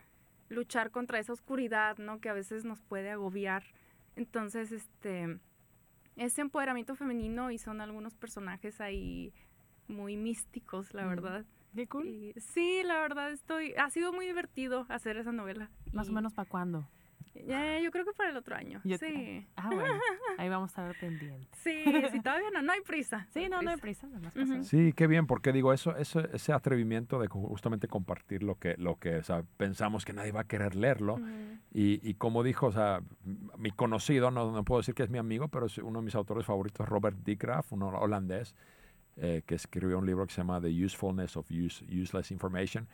luchar 0.48 0.90
contra 0.90 1.18
esa 1.18 1.32
oscuridad, 1.32 1.98
¿no? 1.98 2.20
Que 2.20 2.28
a 2.28 2.34
veces 2.34 2.64
nos 2.64 2.80
puede 2.82 3.10
agobiar. 3.10 3.64
Entonces, 4.16 4.72
este, 4.72 5.38
ese 6.16 6.40
empoderamiento 6.40 6.94
femenino 6.94 7.51
y 7.51 7.59
son 7.59 7.81
algunos 7.81 8.14
personajes 8.14 8.81
ahí 8.81 9.33
muy 9.88 10.16
místicos, 10.16 10.94
la 10.94 11.05
Mm. 11.05 11.09
verdad. 11.09 11.44
Qué 11.75 11.87
cool. 11.87 12.07
Y 12.07 12.35
sí, 12.38 12.83
la 12.85 13.01
verdad 13.01 13.31
estoy, 13.33 13.72
ha 13.79 13.88
sido 13.90 14.12
muy 14.12 14.27
divertido 14.27 14.85
hacer 14.88 15.16
esa 15.16 15.33
novela. 15.33 15.70
Más 15.92 16.09
o 16.09 16.12
menos 16.12 16.35
para 16.35 16.48
cuándo. 16.48 16.87
Eh, 17.35 17.81
yo 17.83 17.90
creo 17.90 18.05
que 18.05 18.12
para 18.12 18.31
el 18.31 18.37
otro 18.37 18.55
año. 18.55 18.81
Yo- 18.85 18.99
sí. 18.99 19.47
Ah, 19.57 19.71
bueno. 19.73 19.85
Ahí 20.38 20.49
vamos 20.49 20.77
a 20.77 20.83
estar 20.88 21.01
pendientes. 21.01 21.49
Sí, 21.62 21.85
sí, 22.11 22.21
todavía 22.21 22.51
no, 22.53 22.62
no 22.62 22.73
hay 22.73 22.81
prisa. 22.83 23.27
Sí, 23.33 23.49
no, 23.49 23.62
no 23.62 23.71
hay 23.71 23.77
prisa. 23.77 24.07
prisa. 24.07 24.07
Nada 24.09 24.21
más 24.21 24.37
Ujú. 24.37 24.59
pasa. 24.59 24.64
Sí, 24.64 24.92
qué 24.95 25.07
bien, 25.07 25.27
porque 25.27 25.53
digo, 25.53 25.73
eso, 25.73 25.97
eso, 25.97 26.21
ese 26.33 26.53
atrevimiento 26.53 27.18
de 27.21 27.29
justamente 27.29 27.88
compartir 27.88 28.42
lo 28.42 28.57
que, 28.57 28.75
lo 28.79 28.97
que 28.99 29.16
o 29.16 29.23
sea, 29.23 29.45
pensamos 29.57 30.05
que 30.05 30.12
nadie 30.12 30.33
va 30.33 30.40
a 30.40 30.45
querer 30.49 30.75
leerlo. 30.75 31.14
Ujú. 31.14 31.27
Y, 31.73 32.01
y 32.09 32.14
como 32.14 32.42
dijo, 32.42 32.66
o 32.66 32.73
sea, 32.73 33.01
mi 33.59 33.71
conocido, 33.71 34.31
no, 34.31 34.53
no 34.53 34.64
puedo 34.64 34.81
decir 34.81 34.95
que 34.95 35.03
es 35.03 35.11
mi 35.11 35.18
amigo, 35.18 35.49
pero 35.49 35.66
es 35.66 35.79
uno 35.79 36.01
de 36.01 36.05
mis 36.05 36.14
autores 36.14 36.45
favoritos, 36.47 36.88
Robert 36.88 37.16
D. 37.25 37.37
Graff, 37.37 37.73
un 37.73 37.83
holandés, 37.83 38.55
eh, 39.16 39.42
que 39.47 39.55
escribió 39.55 39.99
un 39.99 40.07
libro 40.07 40.27
que 40.27 40.33
se 40.33 40.40
llama 40.40 40.61
The 40.61 40.68
Usefulness 40.85 41.37
of 41.37 41.51
Use- 41.51 41.85
Useless 42.03 42.31
Information. 42.31 42.88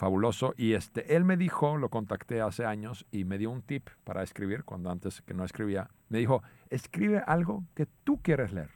Fabuloso. 0.00 0.54
Y 0.56 0.72
este, 0.72 1.14
él 1.14 1.26
me 1.26 1.36
dijo, 1.36 1.76
lo 1.76 1.90
contacté 1.90 2.40
hace 2.40 2.64
años 2.64 3.04
y 3.10 3.24
me 3.24 3.36
dio 3.36 3.50
un 3.50 3.60
tip 3.60 3.86
para 4.02 4.22
escribir, 4.22 4.64
cuando 4.64 4.90
antes 4.90 5.20
que 5.20 5.34
no 5.34 5.44
escribía. 5.44 5.90
Me 6.08 6.16
dijo, 6.18 6.42
escribe 6.70 7.22
algo 7.26 7.64
que 7.74 7.84
tú 8.02 8.18
quieres 8.22 8.54
leer. 8.54 8.70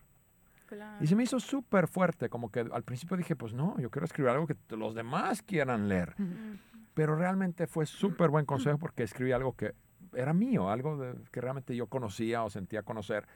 Claro. 0.66 1.02
Y 1.02 1.06
se 1.06 1.16
me 1.16 1.22
hizo 1.22 1.40
súper 1.40 1.88
fuerte, 1.88 2.28
como 2.28 2.50
que 2.50 2.60
al 2.60 2.82
principio 2.82 3.16
dije, 3.16 3.36
pues 3.36 3.54
no, 3.54 3.74
yo 3.78 3.88
quiero 3.90 4.04
escribir 4.04 4.32
algo 4.32 4.46
que 4.46 4.56
los 4.76 4.94
demás 4.94 5.40
quieran 5.40 5.88
leer. 5.88 6.14
Pero 6.92 7.16
realmente 7.16 7.66
fue 7.66 7.86
súper 7.86 8.28
buen 8.28 8.44
consejo 8.52 8.76
porque 8.76 9.02
escribí 9.02 9.32
algo 9.32 9.54
que 9.56 9.72
era 10.12 10.34
mío, 10.34 10.68
algo 10.68 10.98
de- 10.98 11.14
que 11.32 11.40
realmente 11.40 11.74
yo 11.74 11.86
conocía 11.86 12.44
o 12.44 12.50
sentía 12.50 12.82
conocer. 12.82 13.26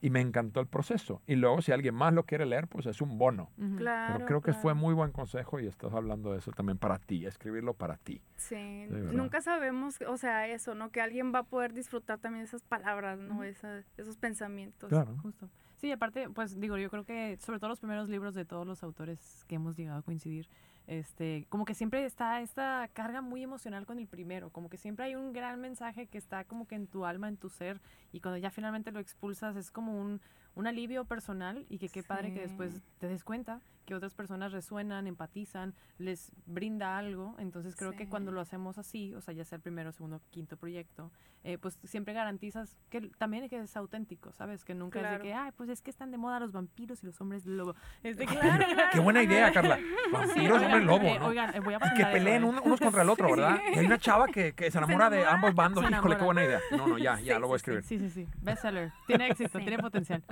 Y 0.00 0.10
me 0.10 0.20
encantó 0.20 0.60
el 0.60 0.68
proceso. 0.68 1.22
Y 1.26 1.34
luego, 1.34 1.60
si 1.60 1.72
alguien 1.72 1.94
más 1.94 2.12
lo 2.14 2.22
quiere 2.24 2.46
leer, 2.46 2.68
pues 2.68 2.86
es 2.86 3.00
un 3.00 3.18
bono. 3.18 3.50
Claro. 3.78 4.14
Pero 4.14 4.26
creo 4.26 4.40
que 4.42 4.52
fue 4.52 4.74
muy 4.74 4.94
buen 4.94 5.10
consejo 5.10 5.58
y 5.58 5.66
estás 5.66 5.92
hablando 5.92 6.30
de 6.32 6.38
eso 6.38 6.52
también 6.52 6.78
para 6.78 6.98
ti, 6.98 7.26
escribirlo 7.26 7.74
para 7.74 7.96
ti. 7.96 8.22
Sí, 8.36 8.86
nunca 9.12 9.40
sabemos, 9.40 9.98
o 10.06 10.16
sea, 10.16 10.46
eso, 10.46 10.74
¿no? 10.76 10.90
Que 10.90 11.00
alguien 11.00 11.32
va 11.34 11.40
a 11.40 11.42
poder 11.44 11.72
disfrutar 11.72 12.18
también 12.20 12.44
esas 12.44 12.62
palabras, 12.62 13.18
¿no? 13.18 13.42
Esa- 13.42 13.82
esos 13.96 14.16
pensamientos. 14.16 14.88
Claro. 14.88 15.16
Justo. 15.22 15.48
Sí, 15.78 15.92
aparte, 15.92 16.28
pues 16.28 16.58
digo, 16.58 16.76
yo 16.76 16.90
creo 16.90 17.04
que 17.04 17.38
sobre 17.40 17.60
todo 17.60 17.68
los 17.68 17.78
primeros 17.78 18.08
libros 18.08 18.34
de 18.34 18.44
todos 18.44 18.66
los 18.66 18.82
autores 18.82 19.44
que 19.46 19.54
hemos 19.54 19.76
llegado 19.76 20.00
a 20.00 20.02
coincidir, 20.02 20.48
este, 20.88 21.46
como 21.50 21.64
que 21.64 21.74
siempre 21.74 22.04
está 22.04 22.40
esta 22.40 22.88
carga 22.92 23.20
muy 23.20 23.44
emocional 23.44 23.86
con 23.86 24.00
el 24.00 24.08
primero, 24.08 24.50
como 24.50 24.68
que 24.68 24.76
siempre 24.76 25.04
hay 25.04 25.14
un 25.14 25.32
gran 25.32 25.60
mensaje 25.60 26.08
que 26.08 26.18
está 26.18 26.42
como 26.42 26.66
que 26.66 26.74
en 26.74 26.88
tu 26.88 27.04
alma, 27.04 27.28
en 27.28 27.36
tu 27.36 27.48
ser, 27.48 27.80
y 28.10 28.18
cuando 28.18 28.38
ya 28.38 28.50
finalmente 28.50 28.90
lo 28.90 28.98
expulsas 28.98 29.54
es 29.54 29.70
como 29.70 29.96
un, 30.00 30.20
un 30.56 30.66
alivio 30.66 31.04
personal 31.04 31.64
y 31.68 31.78
que 31.78 31.88
qué 31.88 32.02
padre 32.02 32.32
que 32.32 32.40
después 32.40 32.82
te 32.98 33.06
des 33.06 33.22
cuenta 33.22 33.60
que 33.88 33.94
otras 33.94 34.12
personas 34.14 34.52
resuenan, 34.52 35.06
empatizan, 35.06 35.74
les 35.96 36.30
brinda 36.44 36.98
algo, 36.98 37.34
entonces 37.38 37.74
creo 37.74 37.92
que 37.92 38.06
cuando 38.06 38.30
Sí. 38.30 38.34
lo 38.34 38.40
hacemos 38.42 38.76
así, 38.76 39.14
o 39.14 39.22
sea, 39.22 39.32
ya 39.32 39.46
sea 39.46 39.56
el 39.56 39.62
primero, 39.62 39.90
segundo, 39.92 40.20
quinto 40.30 40.58
proyecto, 40.58 41.10
eh, 41.42 41.56
pues 41.56 41.78
siempre 41.84 42.12
garantizas 42.12 42.76
que 42.90 43.00
también 43.16 43.48
que 43.48 43.58
es 43.60 43.74
auténtico, 43.78 44.30
¿sabes? 44.32 44.62
Que 44.62 44.74
nunca 44.74 44.98
es 44.98 45.02
Claro. 45.06 45.16
de 45.18 45.22
que, 45.22 45.32
ay, 45.34 45.52
pues 45.56 45.70
es 45.70 45.80
que 45.80 45.88
están 45.90 46.10
de 46.10 46.18
moda 46.18 46.38
los 46.38 46.52
vampiros 46.52 47.02
y 47.02 47.06
los 47.06 47.18
hombres 47.22 47.46
lobo. 47.46 47.74
Es 48.02 48.18
de 48.18 48.26
Claro. 48.66 48.66
Qué 48.92 49.00
buena 49.00 49.22
idea, 49.22 49.50
Carla. 49.52 49.76
Sí, 49.78 49.84
Vampiros, 50.12 50.58
oigan, 50.58 50.64
hombre 50.64 50.84
lobo, 50.84 51.06
eh, 51.06 51.18
¿no? 51.18 51.26
Oigan, 51.28 51.54
eh, 51.54 51.60
voy 51.60 51.72
a 51.74 51.78
Y 51.78 51.94
que 51.94 52.02
eso, 52.02 52.12
peleen 52.12 52.42
eh. 52.42 52.46
uno- 52.46 52.62
unos 52.62 52.78
contra 52.80 53.02
el 53.02 53.08
otro, 53.08 53.30
¿verdad? 53.30 53.58
Y 53.74 53.78
hay 53.78 53.86
una 53.86 53.96
chava 53.98 54.26
que, 54.28 54.52
que 54.52 54.70
se 54.70 54.76
enamora 55.06 55.08
de 55.08 55.20
enamora. 55.22 55.34
ambos 55.34 55.54
bandos. 55.54 55.90
Híjole, 55.90 56.16
qué 56.18 56.24
buena 56.24 56.44
idea. 56.44 56.60
No, 56.76 56.86
no, 56.88 56.98
ya, 56.98 57.18
ya 57.20 57.36
Sí, 57.36 57.40
lo 57.40 57.48
voy 57.48 57.56
a 57.56 57.58
sí, 57.58 57.64
sí. 57.64 57.72
escribir. 57.72 57.84
Sí, 57.84 57.98
sí, 57.98 58.10
sí. 58.10 58.28
Bestseller. 58.42 58.92
Tiene 59.06 59.28
éxito, 59.28 59.58
Sí. 59.58 59.64
tiene 59.64 59.78
potencial. 59.82 60.22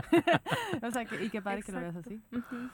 o 0.83 0.90
sea, 0.90 1.05
que, 1.07 1.25
y 1.25 1.31
qué 1.31 1.40
padre 1.40 1.62
que 1.62 1.73
lo 1.73 1.81
veas 1.81 1.97
Exacto. 1.97 2.11
así. 2.31 2.37
Ujú. 2.37 2.69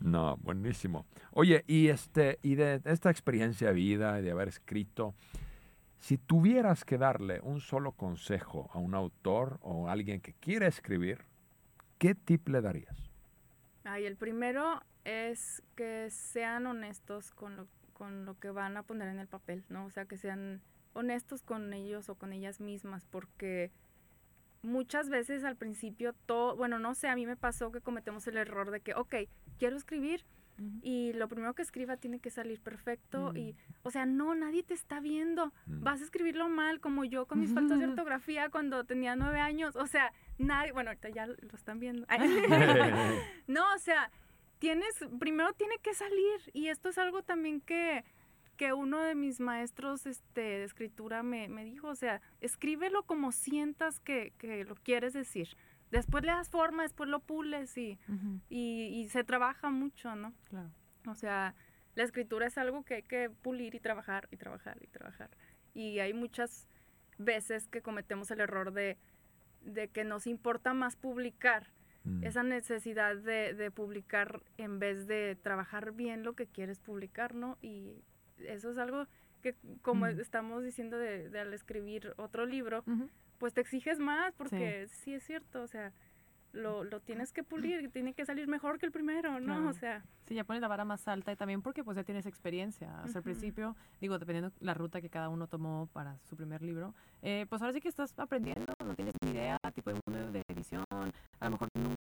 No, 0.00 0.36
buenísimo. 0.38 1.06
Oye, 1.32 1.64
y 1.66 1.88
este, 1.88 2.38
y 2.42 2.54
de 2.54 2.80
esta 2.84 3.10
experiencia 3.10 3.68
de 3.68 3.74
vida 3.74 4.18
y 4.18 4.22
de 4.22 4.30
haber 4.30 4.48
escrito, 4.48 5.14
si 5.98 6.18
tuvieras 6.18 6.84
que 6.84 6.98
darle 6.98 7.40
un 7.40 7.60
solo 7.60 7.92
consejo 7.92 8.70
a 8.72 8.78
un 8.78 8.94
autor 8.94 9.58
o 9.62 9.88
a 9.88 9.92
alguien 9.92 10.20
que 10.20 10.34
quiere 10.34 10.66
escribir, 10.66 11.24
¿qué 11.98 12.14
tip 12.14 12.48
le 12.48 12.60
darías? 12.60 13.10
Ay, 13.84 14.04
el 14.04 14.16
primero 14.16 14.82
es 15.04 15.62
que 15.74 16.10
sean 16.10 16.66
honestos 16.66 17.30
con 17.32 17.56
lo, 17.56 17.68
con 17.92 18.24
lo 18.24 18.38
que 18.38 18.50
van 18.50 18.76
a 18.76 18.82
poner 18.82 19.08
en 19.08 19.18
el 19.18 19.28
papel, 19.28 19.64
¿no? 19.68 19.86
O 19.86 19.90
sea, 19.90 20.04
que 20.04 20.16
sean 20.16 20.60
honestos 20.92 21.42
con 21.42 21.72
ellos 21.72 22.08
o 22.08 22.14
con 22.16 22.32
ellas 22.32 22.60
mismas, 22.60 23.06
porque 23.06 23.70
muchas 24.66 25.08
veces 25.08 25.44
al 25.44 25.56
principio 25.56 26.12
todo, 26.26 26.56
bueno, 26.56 26.78
no 26.78 26.94
sé, 26.94 27.08
a 27.08 27.14
mí 27.14 27.24
me 27.26 27.36
pasó 27.36 27.72
que 27.72 27.80
cometemos 27.80 28.26
el 28.26 28.36
error 28.36 28.70
de 28.70 28.80
que, 28.80 28.94
ok, 28.94 29.14
quiero 29.58 29.76
escribir 29.76 30.24
y 30.82 31.12
lo 31.12 31.28
primero 31.28 31.54
que 31.54 31.62
escriba 31.62 31.98
tiene 31.98 32.18
que 32.18 32.30
salir 32.30 32.60
perfecto 32.60 33.32
Mm. 33.32 33.36
y, 33.36 33.56
o 33.82 33.90
sea, 33.90 34.06
no, 34.06 34.34
nadie 34.34 34.62
te 34.62 34.72
está 34.74 35.00
viendo. 35.00 35.52
Mm. 35.66 35.82
Vas 35.82 36.00
a 36.00 36.04
escribirlo 36.04 36.48
mal, 36.48 36.80
como 36.80 37.04
yo 37.04 37.26
con 37.26 37.40
mis 37.40 37.52
faltas 37.52 37.78
de 37.78 37.86
ortografía 38.00 38.48
cuando 38.48 38.84
tenía 38.84 39.16
nueve 39.16 39.38
años. 39.38 39.76
O 39.76 39.86
sea, 39.86 40.12
nadie, 40.38 40.72
bueno, 40.72 40.90
ahorita 40.90 41.10
ya 41.10 41.26
lo 41.26 41.36
están 41.54 41.78
viendo. 41.78 42.06
no, 43.46 43.64
o 43.74 43.78
sea, 43.78 44.10
tienes, 44.58 44.94
primero 45.18 45.52
tiene 45.52 45.76
que 45.82 45.94
salir. 45.94 46.40
Y 46.54 46.68
esto 46.68 46.88
es 46.88 46.98
algo 46.98 47.22
también 47.22 47.60
que, 47.60 48.04
que 48.56 48.72
uno 48.72 49.02
de 49.02 49.14
mis 49.14 49.40
maestros 49.40 50.06
este, 50.06 50.40
de 50.40 50.64
escritura 50.64 51.22
me, 51.22 51.48
me 51.48 51.64
dijo. 51.64 51.88
O 51.88 51.94
sea, 51.94 52.20
escríbelo 52.40 53.04
como 53.04 53.32
sientas 53.32 54.00
que, 54.00 54.32
que 54.38 54.64
lo 54.64 54.74
quieres 54.76 55.12
decir. 55.12 55.48
Después 55.90 56.24
le 56.24 56.32
das 56.32 56.50
forma, 56.50 56.82
después 56.82 57.08
lo 57.08 57.20
pules 57.20 57.76
y, 57.78 57.98
y, 58.48 58.86
y 58.88 59.08
se 59.08 59.22
trabaja 59.24 59.70
mucho, 59.70 60.16
¿no? 60.16 60.32
Claro. 60.48 60.70
O 61.06 61.14
sea, 61.14 61.54
la 61.94 62.02
escritura 62.02 62.46
es 62.46 62.58
algo 62.58 62.84
que 62.84 62.94
hay 62.94 63.02
que 63.02 63.30
pulir 63.30 63.74
y 63.74 63.80
trabajar 63.80 64.28
y 64.32 64.36
trabajar 64.36 64.78
y 64.82 64.88
trabajar. 64.88 65.30
Y 65.74 66.00
hay 66.00 66.12
muchas 66.12 66.68
veces 67.18 67.68
que 67.68 67.82
cometemos 67.82 68.30
el 68.32 68.40
error 68.40 68.72
de, 68.72 68.98
de 69.62 69.88
que 69.88 70.04
nos 70.04 70.26
importa 70.26 70.74
más 70.74 70.96
publicar, 70.96 71.68
Mm. 72.06 72.24
esa 72.24 72.42
necesidad 72.44 73.16
de, 73.16 73.52
de 73.54 73.70
publicar 73.72 74.42
en 74.58 74.78
vez 74.78 75.08
de 75.08 75.36
trabajar 75.42 75.92
bien 75.92 76.22
lo 76.22 76.34
que 76.34 76.46
quieres 76.46 76.78
publicar, 76.78 77.34
¿no? 77.34 77.58
Y 77.60 78.04
eso 78.38 78.70
es 78.70 78.78
algo 78.78 79.06
que, 79.42 79.54
como 79.82 80.06
Mm. 80.06 80.20
estamos 80.20 80.64
diciendo 80.64 80.98
de, 80.98 81.28
de 81.30 81.40
al 81.40 81.52
escribir 81.54 82.14
otro 82.16 82.46
libro, 82.46 82.84
pues 83.38 83.52
te 83.54 83.60
exiges 83.60 83.98
más 83.98 84.32
porque 84.34 84.86
sí, 84.88 85.14
es 85.14 85.24
cierto, 85.24 85.62
o 85.62 85.66
sea, 85.66 85.92
lo, 86.52 86.84
lo 86.84 87.00
tienes 87.00 87.32
que 87.32 87.44
pulir, 87.44 87.90
tiene 87.90 88.14
que 88.14 88.24
salir 88.24 88.48
mejor 88.48 88.78
que 88.78 88.86
el 88.86 88.92
primero, 88.92 89.38
¿no? 89.40 89.44
Claro. 89.46 89.68
O 89.68 89.72
sea, 89.74 90.02
Sí, 90.26 90.34
ya 90.34 90.42
pones 90.42 90.60
la 90.60 90.66
vara 90.68 90.84
más 90.84 91.06
alta 91.06 91.30
y 91.30 91.36
también 91.36 91.62
porque 91.62 91.84
pues 91.84 91.96
ya 91.96 92.02
tienes 92.02 92.26
experiencia. 92.26 92.88
Hasta 93.02 93.18
el 93.18 93.22
Ujú. 93.22 93.22
principio, 93.24 93.76
digo, 94.00 94.18
dependiendo 94.18 94.50
la 94.60 94.74
ruta 94.74 95.00
que 95.00 95.08
cada 95.10 95.28
uno 95.28 95.46
tomó 95.46 95.88
para 95.92 96.18
su 96.24 96.34
primer 96.36 96.62
libro, 96.62 96.94
eh, 97.22 97.46
pues 97.48 97.60
ahora 97.62 97.72
sí 97.74 97.80
que 97.80 97.88
estás 97.88 98.18
aprendiendo, 98.18 98.72
no 98.84 98.94
tienes 98.96 99.14
ni 99.22 99.30
idea, 99.30 99.56
tipo 99.74 99.92
de 99.92 100.00
mundo 100.06 100.32
de 100.32 100.42
edición, 100.48 100.82
a 100.90 101.44
lo 101.44 101.50
mejor 101.52 101.68
nunca 101.74 101.95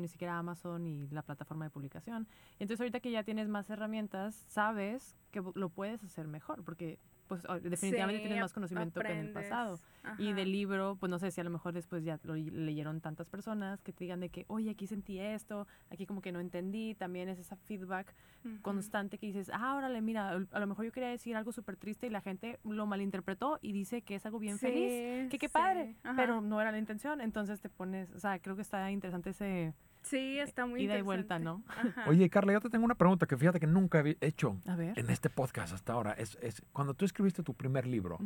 ni 0.00 0.08
siquiera 0.08 0.38
Amazon 0.38 0.86
y 0.86 1.06
la 1.08 1.22
plataforma 1.22 1.64
de 1.64 1.70
publicación. 1.70 2.26
Entonces 2.58 2.80
ahorita 2.80 3.00
que 3.00 3.10
ya 3.10 3.22
tienes 3.22 3.48
más 3.48 3.70
herramientas, 3.70 4.44
sabes 4.48 5.16
que 5.30 5.42
lo 5.54 5.68
puedes 5.68 6.02
hacer 6.02 6.26
mejor, 6.26 6.64
porque 6.64 6.98
pues 7.28 7.42
definitivamente 7.62 8.22
sí, 8.22 8.26
tienes 8.26 8.40
más 8.40 8.52
conocimiento 8.52 9.00
que 9.00 9.12
en 9.12 9.18
el 9.18 9.32
pasado. 9.32 9.78
Y 10.18 10.32
del 10.32 10.50
libro, 10.50 10.96
pues 10.98 11.10
no 11.10 11.18
sé 11.18 11.30
si 11.30 11.40
a 11.40 11.44
lo 11.44 11.50
mejor 11.50 11.74
después 11.74 12.02
ya 12.02 12.18
lo 12.22 12.34
leyeron 12.34 13.00
tantas 13.00 13.28
personas 13.28 13.82
que 13.82 13.92
te 13.92 14.04
digan 14.04 14.20
de 14.20 14.30
que, 14.30 14.46
oye, 14.48 14.70
aquí 14.70 14.86
sentí 14.86 15.20
esto, 15.20 15.66
aquí 15.90 16.06
como 16.06 16.22
que 16.22 16.32
no 16.32 16.40
entendí, 16.40 16.94
también 16.94 17.28
es 17.28 17.38
esa 17.38 17.56
feedback 17.56 18.14
constante 18.62 19.18
que 19.18 19.26
dices, 19.26 19.50
ah, 19.52 19.74
órale, 19.76 20.00
mira, 20.00 20.30
a 20.30 20.60
lo 20.60 20.66
mejor 20.66 20.86
yo 20.86 20.92
quería 20.92 21.10
decir 21.10 21.36
algo 21.36 21.52
súper 21.52 21.76
triste 21.76 22.06
y 22.06 22.10
la 22.10 22.22
gente 22.22 22.58
lo 22.64 22.86
malinterpretó 22.86 23.58
y 23.60 23.72
dice 23.72 24.02
que 24.02 24.14
es 24.14 24.24
algo 24.24 24.38
bien 24.38 24.58
feliz, 24.58 25.28
que 25.30 25.38
qué 25.38 25.48
sí, 25.48 25.52
padre, 25.52 25.96
ajá. 26.02 26.16
pero 26.16 26.40
no 26.40 26.60
era 26.60 26.72
la 26.72 26.78
intención, 26.78 27.20
entonces 27.20 27.60
te 27.60 27.68
pones, 27.68 28.10
o 28.12 28.18
sea, 28.18 28.38
creo 28.38 28.56
que 28.56 28.62
está 28.62 28.90
interesante 28.90 29.30
ese 29.30 29.74
Sí, 30.08 30.38
está 30.38 30.66
muy 30.66 30.82
ida 30.82 30.96
y 30.98 31.02
vuelta, 31.02 31.38
¿no? 31.38 31.62
Ajá. 31.68 32.04
Oye, 32.08 32.28
Carla, 32.30 32.52
yo 32.54 32.60
te 32.60 32.70
tengo 32.70 32.84
una 32.84 32.94
pregunta 32.94 33.26
que 33.26 33.36
fíjate 33.36 33.60
que 33.60 33.66
nunca 33.66 34.00
he 34.00 34.16
hecho 34.20 34.56
A 34.66 34.74
ver. 34.76 34.98
en 34.98 35.10
este 35.10 35.28
podcast 35.30 35.72
hasta 35.74 35.92
ahora. 35.92 36.12
Es, 36.12 36.38
es 36.40 36.62
cuando 36.72 36.94
tú 36.94 37.04
escribiste 37.04 37.42
tu 37.42 37.54
primer 37.54 37.86
libro, 37.86 38.18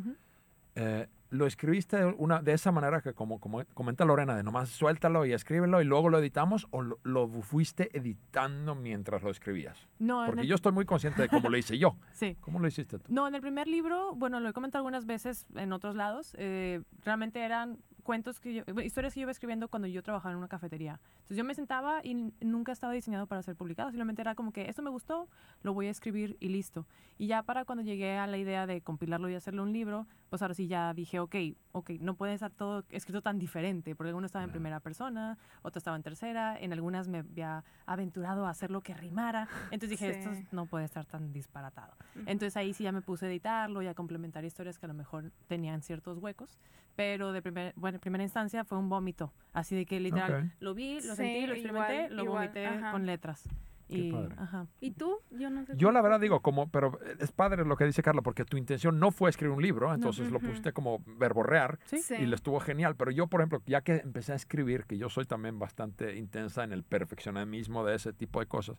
eh, 0.75 1.07
¿lo 1.31 1.47
escribiste 1.47 1.99
de, 1.99 2.07
una, 2.07 2.41
de 2.41 2.53
esa 2.55 2.73
manera 2.73 3.03
que 3.03 3.13
como, 3.13 3.39
como 3.41 3.63
comenta 3.75 4.05
Lorena, 4.07 4.35
de 4.35 4.43
nomás 4.43 4.71
suéltalo 4.71 5.27
y 5.27 5.33
escríbelo 5.35 5.83
y 5.83 5.85
luego 5.85 6.09
lo 6.09 6.19
editamos 6.19 6.67
o 6.71 6.81
lo, 6.83 6.99
lo 7.03 7.29
fuiste 7.43 7.95
editando 7.97 8.75
mientras 8.75 9.23
lo 9.23 9.31
escribías? 9.31 9.77
No, 9.99 10.21
en 10.23 10.27
Porque 10.27 10.43
el- 10.43 10.47
yo 10.49 10.55
estoy 10.55 10.73
muy 10.73 10.85
consciente 10.87 11.21
de 11.23 11.29
cómo 11.29 11.51
lo 11.51 11.59
hice 11.59 11.77
yo. 11.79 11.97
sí. 12.13 12.37
¿Cómo 12.41 12.59
lo 12.59 12.69
hiciste 12.69 12.99
tú? 12.99 13.13
No, 13.13 13.29
en 13.29 13.35
el 13.35 13.41
primer 13.43 13.67
libro, 13.69 14.15
bueno, 14.15 14.41
lo 14.41 14.49
he 14.49 14.53
comentado 14.55 14.81
algunas 14.81 15.05
veces 15.05 15.47
en 15.57 15.73
otros 15.75 15.95
lados, 15.95 16.35
eh, 16.39 16.81
realmente 17.05 17.41
eran 17.41 17.79
cuentos 18.03 18.41
que 18.41 18.55
yo, 18.55 18.65
historias 18.83 19.15
que 19.15 19.21
yo 19.21 19.25
iba 19.25 19.31
escribiendo 19.31 19.69
cuando 19.69 19.89
yo 19.89 20.03
trabajaba 20.03 20.33
en 20.33 20.39
una 20.39 20.49
cafetería. 20.49 21.01
Entonces 21.15 21.37
yo 21.37 21.45
me 21.45 21.55
sentaba 21.55 22.01
y 22.03 22.33
nunca 22.41 22.73
estaba 22.73 22.93
diseñado 22.93 23.27
para 23.27 23.43
ser 23.43 23.57
publicado, 23.57 23.91
simplemente 23.91 24.23
era 24.23 24.35
como 24.35 24.53
que 24.53 24.69
esto 24.69 24.83
me 24.83 24.91
gustó, 24.91 25.29
lo 25.63 25.75
voy 25.75 25.87
a 25.87 25.91
escribir 25.91 26.37
y 26.41 26.49
listo. 26.49 26.87
Y 27.19 27.27
ya 27.29 27.43
para 27.43 27.65
cuando 27.65 27.83
llegué 27.83 28.19
a 28.19 28.27
la 28.27 28.39
idea 28.39 28.67
de 28.67 28.81
compilarlo 28.81 29.29
y 29.29 29.35
hacerlo 29.35 29.63
un 29.63 29.73
libro, 29.73 30.07
pues 30.33 30.41
ahora 30.41 30.55
sí 30.55 30.67
ya 30.67 30.95
dije, 30.95 31.21
ok, 31.21 31.35
ok, 31.73 31.91
no 32.01 32.15
puede 32.15 32.33
estar 32.33 32.51
todo 32.51 32.85
escrito 32.89 33.21
tan 33.21 33.39
diferente, 33.39 33.95
porque 33.95 34.15
uno 34.15 34.25
estaba 34.25 34.43
en 34.43 34.51
primera 34.51 34.81
persona, 34.81 35.37
otro 35.61 35.77
estaba 35.79 35.95
en 35.95 36.03
tercera, 36.03 36.59
en 36.59 36.73
algunas 36.73 37.07
me 37.07 37.19
había 37.19 37.63
aventurado 37.85 38.47
a 38.47 38.49
hacer 38.49 38.71
lo 38.71 38.81
que 38.81 38.95
rimara, 38.95 39.47
entonces 39.65 39.91
dije, 39.91 40.09
esto 40.09 40.33
Sí. 40.35 40.47
no 40.51 40.65
puede 40.65 40.87
estar 40.87 41.05
tan 41.05 41.35
disparatado. 41.35 41.93
Ujú. 42.15 42.25
Entonces 42.25 42.57
ahí 42.57 42.73
sí 42.73 42.83
ya 42.85 42.93
me 42.93 43.03
puse 43.03 43.27
a 43.27 43.29
editarlo 43.29 43.83
y 43.83 43.89
a 43.89 43.95
complementar 43.95 44.43
historias 44.47 44.79
que 44.79 44.87
a 44.87 44.89
lo 44.89 44.95
mejor 44.95 45.33
tenían 45.49 45.83
ciertos 45.83 46.17
huecos, 46.17 46.59
pero 46.97 47.33
de 47.33 47.43
primer, 47.43 47.75
bueno, 47.77 47.97
en 47.97 48.01
primera 48.01 48.25
instancia 48.25 48.65
fue 48.65 48.79
un 48.79 48.89
vómito, 48.89 49.35
así 49.53 49.77
de 49.77 49.85
que 49.85 50.01
literal 50.01 50.33
Ok. 50.47 50.51
lo 50.61 50.73
vi, 50.73 50.95
lo 50.95 51.15
Sí, 51.15 51.17
sentí, 51.17 51.47
lo 51.47 51.53
experimenté, 51.53 51.95
igual, 52.05 52.17
lo 52.17 52.23
igual, 52.25 52.39
vomité 52.49 52.67
ajá. 52.69 52.91
con 52.91 53.05
letras. 53.05 53.47
Qué 53.93 53.99
Y, 53.99 54.13
padre. 54.13 54.35
ajá. 54.39 54.67
¿Y 54.81 54.91
tú? 54.93 55.19
Yo 55.31 55.51
no 55.51 55.65
sé. 55.65 55.73
Yo 55.77 55.89
cómo 55.89 55.93
la 55.93 56.03
verdad 56.03 56.21
digo, 56.21 56.41
como, 56.41 56.69
pero 56.71 56.99
es 57.21 57.31
padre 57.33 57.65
lo 57.65 57.77
que 57.77 57.85
dice 57.85 58.03
Carla, 58.03 58.23
porque 58.23 58.45
tu 58.45 58.57
intención 58.57 58.99
no 58.99 59.11
fue 59.11 59.31
escribir 59.31 59.55
un 59.57 59.63
libro, 59.63 59.93
entonces 59.95 60.31
lo 60.31 60.39
Ujú. 60.39 60.47
pusiste 60.49 60.73
como 60.73 61.03
verborrear 61.19 61.79
Sí. 61.85 61.99
Sí. 62.03 62.15
y 62.15 62.27
le 62.27 62.35
estuvo 62.37 62.59
genial. 62.61 62.97
Pero 62.97 63.11
yo, 63.11 63.27
por 63.27 63.41
ejemplo, 63.41 63.63
ya 63.67 63.83
que 63.83 63.97
empecé 63.97 64.33
a 64.33 64.37
escribir, 64.37 64.85
que 64.85 64.99
yo 64.99 65.09
soy 65.09 65.25
también 65.27 65.59
bastante 65.59 66.17
intensa 66.17 66.65
en 66.65 66.73
el 66.73 66.83
perfeccionamismo 66.83 67.85
de 67.85 67.95
ese 67.97 68.13
tipo 68.13 68.41
de 68.41 68.47
cosas, 68.47 68.77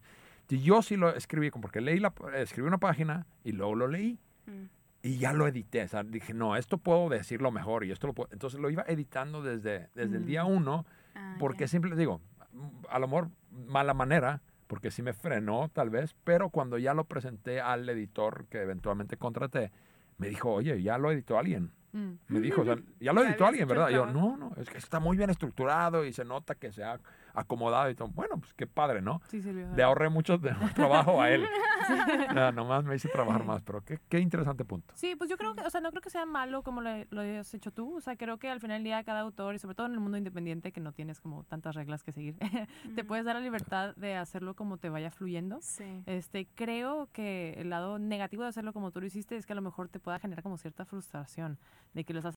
yo 0.49 0.81
sí 0.81 0.97
lo 0.97 1.15
escribí, 1.15 1.49
como 1.51 1.61
porque 1.63 1.79
leí 1.81 1.99
la, 1.99 2.13
escribí 2.35 2.67
una 2.67 2.77
página 2.79 3.25
y 3.43 3.51
luego 3.53 3.75
lo 3.75 3.87
leí 3.87 4.19
Mm. 4.45 4.65
y 5.03 5.17
ya 5.17 5.31
lo 5.33 5.47
edité. 5.47 5.83
O 5.83 5.87
sea, 5.87 6.03
dije, 6.03 6.33
no, 6.33 6.55
esto 6.57 6.77
puedo 6.77 7.07
decirlo 7.09 7.49
mejor 7.51 7.85
y 7.85 7.91
esto 7.91 8.07
lo 8.07 8.13
puedo. 8.13 8.29
Entonces 8.33 8.59
lo 8.59 8.69
iba 8.69 8.83
editando 8.87 9.41
desde, 9.41 9.89
desde 9.95 10.17
el 10.17 10.25
día 10.25 10.43
Mm. 10.43 10.51
uno 10.51 10.85
Ah, 11.15 11.35
porque 11.39 11.61
ya. 11.65 11.67
siempre 11.69 11.95
digo, 11.95 12.19
a 12.89 12.99
lo 12.99 13.07
mejor 13.07 13.29
mala 13.51 13.93
manera, 13.93 14.41
porque 14.73 14.89
sí 14.89 15.03
me 15.03 15.13
frenó 15.13 15.69
tal 15.71 15.91
vez, 15.91 16.15
pero 16.23 16.49
cuando 16.49 16.79
ya 16.79 16.95
lo 16.95 17.03
presenté 17.03 17.61
al 17.61 17.87
editor 17.87 18.47
que 18.49 18.59
eventualmente 18.59 19.17
contraté, 19.17 19.71
me 20.17 20.27
dijo, 20.29 20.51
oye, 20.51 20.81
ya 20.81 20.97
lo 20.97 21.11
editó 21.11 21.37
alguien. 21.37 21.69
Mm. 21.91 22.13
Me 22.29 22.39
dijo, 22.39 22.61
o 22.61 22.65
sea, 22.65 22.75
ya 22.99 23.13
lo 23.13 23.23
editó 23.23 23.45
alguien, 23.45 23.67
¿verdad? 23.67 23.89
Yo, 23.89 24.07
no, 24.07 24.35
no, 24.35 24.51
es 24.57 24.67
que 24.67 24.79
está 24.79 24.99
muy 24.99 25.15
bien 25.15 25.29
estructurado 25.29 26.05
y 26.05 26.11
se 26.11 26.25
nota 26.25 26.55
que 26.55 26.71
se 26.71 26.83
ha 26.83 26.99
acomodado 27.33 27.89
y 27.89 27.95
todo. 27.95 28.07
Bueno, 28.09 28.37
pues 28.37 28.53
qué 28.53 28.67
padre, 28.67 29.01
¿no? 29.01 29.21
Sí, 29.29 29.41
sirvió. 29.41 29.67
Le 29.75 29.83
ahorré 29.83 30.09
mucho 30.09 30.37
de- 30.37 30.53
trabajo 30.75 31.21
a 31.21 31.29
él. 31.29 31.45
Ya, 32.33 32.53
nomás 32.53 32.85
me 32.85 32.95
hice 32.95 33.09
trabajar 33.09 33.43
más, 33.43 33.61
pero 33.61 33.81
qué, 33.83 33.99
qué 34.07 34.19
interesante 34.19 34.63
punto. 34.63 34.93
Sí, 34.95 35.15
pues 35.17 35.29
yo 35.29 35.37
creo 35.37 35.53
que, 35.53 35.63
o 35.63 35.69
sea, 35.69 35.81
no 35.81 35.89
creo 35.89 36.01
que 36.01 36.09
sea 36.09 36.25
malo 36.25 36.63
como 36.63 36.79
lo, 36.79 36.89
lo 37.09 37.19
hayas 37.21 37.53
hecho 37.53 37.71
tú. 37.71 37.97
O 37.97 37.99
sea, 38.01 38.15
creo 38.15 38.37
que 38.37 38.49
al 38.49 38.61
final 38.61 38.77
del 38.77 38.85
día 38.85 39.03
cada 39.03 39.19
autor, 39.19 39.53
y 39.55 39.59
sobre 39.59 39.75
todo 39.75 39.87
en 39.87 39.93
el 39.93 39.99
mundo 39.99 40.17
independiente, 40.17 40.71
que 40.71 40.79
no 40.79 40.93
tienes 40.93 41.19
como 41.19 41.43
tantas 41.43 41.75
reglas 41.75 42.01
que 42.01 42.13
seguir, 42.13 42.37
te 42.95 43.03
puedes 43.03 43.25
dar 43.25 43.35
la 43.35 43.41
libertad 43.41 43.93
de 43.97 44.15
hacerlo 44.15 44.55
como 44.55 44.77
te 44.77 44.87
vaya 44.89 45.11
fluyendo. 45.11 45.59
Sí. 45.61 46.03
Este, 46.05 46.47
creo 46.55 47.09
que 47.11 47.53
el 47.57 47.69
lado 47.69 47.99
negativo 47.99 48.43
de 48.43 48.49
hacerlo 48.49 48.71
como 48.71 48.91
tú 48.91 49.01
lo 49.01 49.07
hiciste 49.07 49.35
es 49.35 49.45
que 49.45 49.51
a 49.51 49.55
lo 49.57 49.61
mejor 49.61 49.89
te 49.89 49.99
pueda 49.99 50.19
generar 50.19 50.41
como 50.41 50.57
cierta 50.57 50.85
frustración 50.85 51.59
de 51.93 52.05
que 52.05 52.13
lo 52.13 52.19
estás 52.19 52.35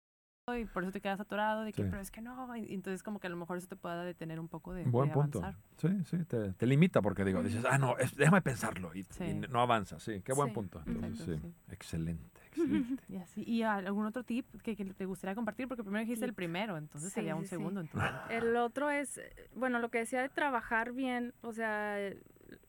y 0.54 0.64
por 0.64 0.84
eso 0.84 0.92
te 0.92 1.00
quedas 1.00 1.18
atorado, 1.18 1.62
de 1.64 1.72
que, 1.72 1.82
Sí. 1.82 1.88
pero 1.90 2.00
es 2.00 2.12
que 2.12 2.20
no, 2.20 2.54
y 2.56 2.72
entonces 2.72 3.02
como 3.02 3.18
que 3.18 3.26
a 3.26 3.30
lo 3.30 3.36
mejor 3.36 3.58
eso 3.58 3.66
te 3.66 3.74
pueda 3.74 4.04
detener 4.04 4.38
un 4.38 4.46
poco 4.46 4.72
de, 4.74 4.84
Buen 4.84 5.08
de 5.08 5.14
punto. 5.14 5.38
avanzar. 5.40 5.60
Sí, 5.76 5.88
sí, 6.04 6.24
te, 6.24 6.52
te 6.52 6.66
limita 6.66 7.02
porque 7.02 7.24
digo, 7.24 7.42
dices, 7.42 7.64
ah, 7.68 7.78
no, 7.78 7.98
es- 7.98 8.14
déjame 8.14 8.42
pensarlo 8.42 8.94
y, 8.94 9.02
Sí. 9.10 9.24
y 9.24 9.34
no 9.34 9.60
avanza. 9.60 9.98
Sí, 9.98 10.22
qué 10.22 10.32
buen 10.32 10.50
Sí, 10.50 10.54
punto. 10.54 10.80
Entonces, 10.86 11.26
exacto, 11.28 11.48
sí, 11.48 11.52
sí. 11.66 11.72
excelente, 11.72 12.40
excelente. 12.46 13.02
Y 13.08 13.16
así, 13.16 13.42
¿y 13.44 13.62
algún 13.64 14.06
otro 14.06 14.22
tip 14.22 14.46
que, 14.62 14.76
que 14.76 14.84
te 14.84 15.04
gustaría 15.04 15.34
compartir? 15.34 15.66
Porque 15.66 15.82
primero 15.82 16.02
dijiste 16.04 16.24
el 16.24 16.32
primero, 16.34 16.76
entonces 16.76 17.10
Sí, 17.10 17.14
sería 17.14 17.34
un 17.34 17.42
sí, 17.42 17.48
sí. 17.48 17.56
segundo. 17.56 17.80
Entonces. 17.80 18.08
El 18.30 18.54
otro 18.56 18.88
es, 18.88 19.18
eh, 19.18 19.34
bueno, 19.56 19.80
lo 19.80 19.88
que 19.90 19.98
decía 19.98 20.22
de 20.22 20.28
trabajar 20.28 20.92
bien, 20.92 21.34
o 21.42 21.52
sea, 21.52 21.98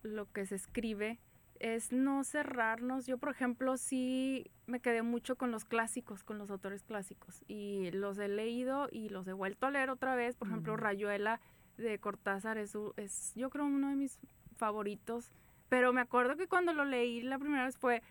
lo 0.01 0.25
que 0.31 0.47
se 0.47 0.55
escribe, 0.55 1.19
es 1.59 1.91
no 1.91 2.23
cerrarnos. 2.23 3.05
Yo, 3.07 3.17
por 3.17 3.29
ejemplo, 3.29 3.77
sí 3.77 4.49
me 4.65 4.79
quedé 4.79 5.01
mucho 5.01 5.35
con 5.35 5.51
los 5.51 5.65
clásicos, 5.65 6.23
con 6.23 6.37
los 6.37 6.49
autores 6.49 6.83
clásicos. 6.83 7.43
Y 7.47 7.91
los 7.91 8.17
he 8.17 8.27
leído 8.27 8.87
y 8.91 9.09
los 9.09 9.27
he 9.27 9.33
vuelto 9.33 9.67
a 9.67 9.71
leer 9.71 9.89
otra 9.89 10.15
vez. 10.15 10.35
Por 10.35 10.47
ejemplo, 10.47 10.73
Mm. 10.73 10.77
Rayuela 10.77 11.41
de 11.77 11.99
Cortázar 11.99 12.57
es, 12.57 12.75
es, 12.97 13.33
yo 13.35 13.49
creo, 13.49 13.65
uno 13.65 13.89
de 13.89 13.95
mis 13.95 14.19
favoritos. 14.55 15.31
Pero 15.69 15.93
me 15.93 16.01
acuerdo 16.01 16.37
que 16.37 16.47
cuando 16.47 16.73
lo 16.73 16.85
leí 16.85 17.21
la 17.21 17.37
primera 17.39 17.65
vez 17.65 17.77
fue, 17.77 18.01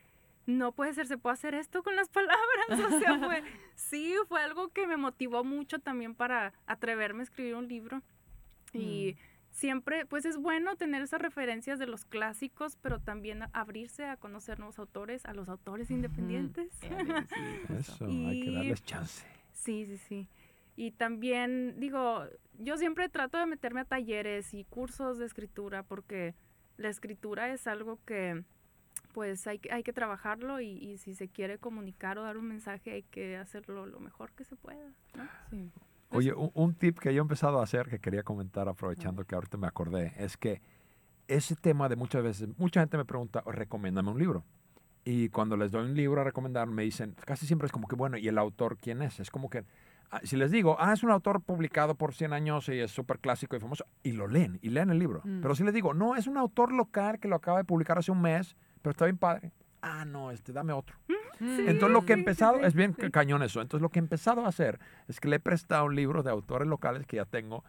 no 0.46 0.72
puede 0.72 0.94
ser, 0.94 1.06
se 1.06 1.18
puede 1.18 1.34
hacer 1.34 1.54
esto 1.54 1.82
con 1.82 1.96
las 1.96 2.08
palabras. 2.10 2.92
O 2.92 2.98
sea, 2.98 3.18
fue, 3.24 3.42
sí, 3.74 4.14
fue 4.28 4.42
algo 4.42 4.68
que 4.68 4.86
me 4.86 4.96
motivó 4.96 5.44
mucho 5.44 5.78
también 5.78 6.14
para 6.14 6.52
atreverme 6.66 7.20
a 7.20 7.24
escribir 7.24 7.54
un 7.54 7.68
libro. 7.68 8.02
Y 8.72 9.16
siempre, 9.56 10.04
pues 10.04 10.26
es 10.26 10.36
bueno 10.36 10.76
tener 10.76 11.00
esas 11.02 11.20
referencias 11.20 11.78
de 11.78 11.86
los 11.86 12.04
clásicos, 12.04 12.76
pero 12.76 13.00
también 13.00 13.44
abrirse 13.54 14.04
a 14.04 14.16
conocer 14.18 14.58
nuevos 14.58 14.78
autores, 14.78 15.24
a 15.24 15.32
los 15.32 15.48
autores 15.48 15.90
independientes. 15.90 16.70
Sí. 16.80 16.88
Eso, 17.78 18.04
hay 18.06 18.42
que 18.42 18.50
darles 18.52 18.84
chance. 18.84 19.26
Sí, 19.54 19.86
sí, 19.86 19.96
sí. 19.96 20.28
Y 20.76 20.90
también, 20.90 21.80
digo, 21.80 22.24
yo 22.58 22.76
siempre 22.76 23.08
trato 23.08 23.38
de 23.38 23.46
meterme 23.46 23.80
a 23.80 23.84
talleres 23.86 24.52
y 24.52 24.64
cursos 24.64 25.16
de 25.16 25.24
escritura 25.24 25.82
porque 25.82 26.34
la 26.76 26.90
escritura 26.90 27.48
es 27.50 27.66
algo 27.66 27.98
que 28.04 28.44
pues 29.14 29.46
hay, 29.46 29.58
que- 29.58 29.72
hay 29.72 29.82
que 29.82 29.94
trabajarlo 29.94 30.60
y, 30.60 30.66
y 30.72 30.98
si 30.98 31.14
se 31.14 31.28
quiere 31.28 31.56
comunicar 31.58 32.18
o 32.18 32.22
dar 32.24 32.36
un 32.36 32.46
mensaje 32.48 32.92
hay 32.92 33.02
que 33.04 33.38
hacerlo 33.38 33.86
lo 33.86 33.98
mejor 34.00 34.32
que 34.32 34.44
se 34.44 34.56
pueda. 34.56 34.92
¿no? 35.14 35.26
Sí. 35.48 35.70
Oye, 36.10 36.32
un, 36.32 36.50
un 36.54 36.74
tip 36.74 36.98
que 36.98 37.12
yo 37.12 37.20
he 37.20 37.22
empezado 37.22 37.60
a 37.60 37.64
hacer, 37.64 37.88
que 37.88 37.98
quería 37.98 38.22
comentar 38.22 38.68
aprovechando 38.68 39.24
que 39.24 39.34
ahorita 39.34 39.56
me 39.56 39.66
acordé, 39.66 40.12
es 40.16 40.36
que 40.36 40.62
ese 41.28 41.56
tema 41.56 41.88
de 41.88 41.96
muchas 41.96 42.22
veces, 42.22 42.48
mucha 42.58 42.80
gente 42.80 42.96
me 42.96 43.04
pregunta, 43.04 43.42
"Oh, 43.44 43.52
recomiéndame 43.52 44.10
un 44.10 44.18
libro. 44.18 44.44
Y 45.04 45.28
cuando 45.28 45.56
les 45.56 45.70
doy 45.70 45.84
un 45.84 45.94
libro 45.94 46.20
a 46.20 46.24
recomendar, 46.24 46.66
me 46.66 46.82
dicen, 46.82 47.14
casi 47.24 47.46
siempre 47.46 47.66
es 47.66 47.72
como 47.72 47.86
que, 47.86 47.94
bueno, 47.94 48.16
¿y 48.16 48.26
el 48.26 48.38
autor 48.38 48.76
quién 48.76 49.02
es? 49.02 49.20
Es 49.20 49.30
como 49.30 49.48
que, 49.48 49.64
ah, 50.10 50.20
si 50.24 50.36
les 50.36 50.50
digo, 50.50 50.76
ah, 50.80 50.92
es 50.92 51.04
un 51.04 51.10
autor 51.10 51.42
publicado 51.42 51.94
por 51.94 52.12
100 52.12 52.32
años 52.32 52.68
y 52.68 52.80
es 52.80 52.90
súper 52.90 53.20
clásico 53.20 53.54
y 53.54 53.60
famoso, 53.60 53.84
y 54.02 54.12
lo 54.12 54.26
leen, 54.26 54.58
y 54.62 54.70
leen 54.70 54.90
el 54.90 54.98
libro. 54.98 55.20
Mm. 55.24 55.42
Pero 55.42 55.54
si 55.54 55.62
les 55.62 55.72
digo, 55.74 55.94
no, 55.94 56.16
es 56.16 56.26
un 56.26 56.36
autor 56.36 56.72
local 56.72 57.20
que 57.20 57.28
lo 57.28 57.36
acaba 57.36 57.58
de 57.58 57.64
publicar 57.64 57.98
hace 57.98 58.10
un 58.10 58.20
mes, 58.20 58.56
pero 58.82 58.90
está 58.90 59.04
bien 59.04 59.16
padre. 59.16 59.52
Ah, 59.82 60.04
no, 60.04 60.30
este, 60.30 60.52
dame 60.52 60.72
otro. 60.72 60.96
Mm. 61.38 61.68
Entonces 61.68 61.90
lo 61.90 62.04
que 62.06 62.12
he 62.14 62.16
sí, 62.16 62.20
empezado, 62.20 62.58
sí, 62.58 62.64
es 62.64 62.74
bien 62.74 62.94
sí. 62.98 63.10
cañón 63.10 63.42
eso. 63.42 63.60
Entonces 63.60 63.82
lo 63.82 63.88
que 63.90 63.98
he 63.98 64.02
empezado 64.02 64.44
a 64.44 64.48
hacer 64.48 64.78
es 65.08 65.20
que 65.20 65.28
le 65.28 65.36
he 65.36 65.40
prestado 65.40 65.88
libros 65.88 66.24
de 66.24 66.30
autores 66.30 66.66
locales 66.66 67.06
que 67.06 67.16
ya 67.16 67.24
tengo, 67.26 67.62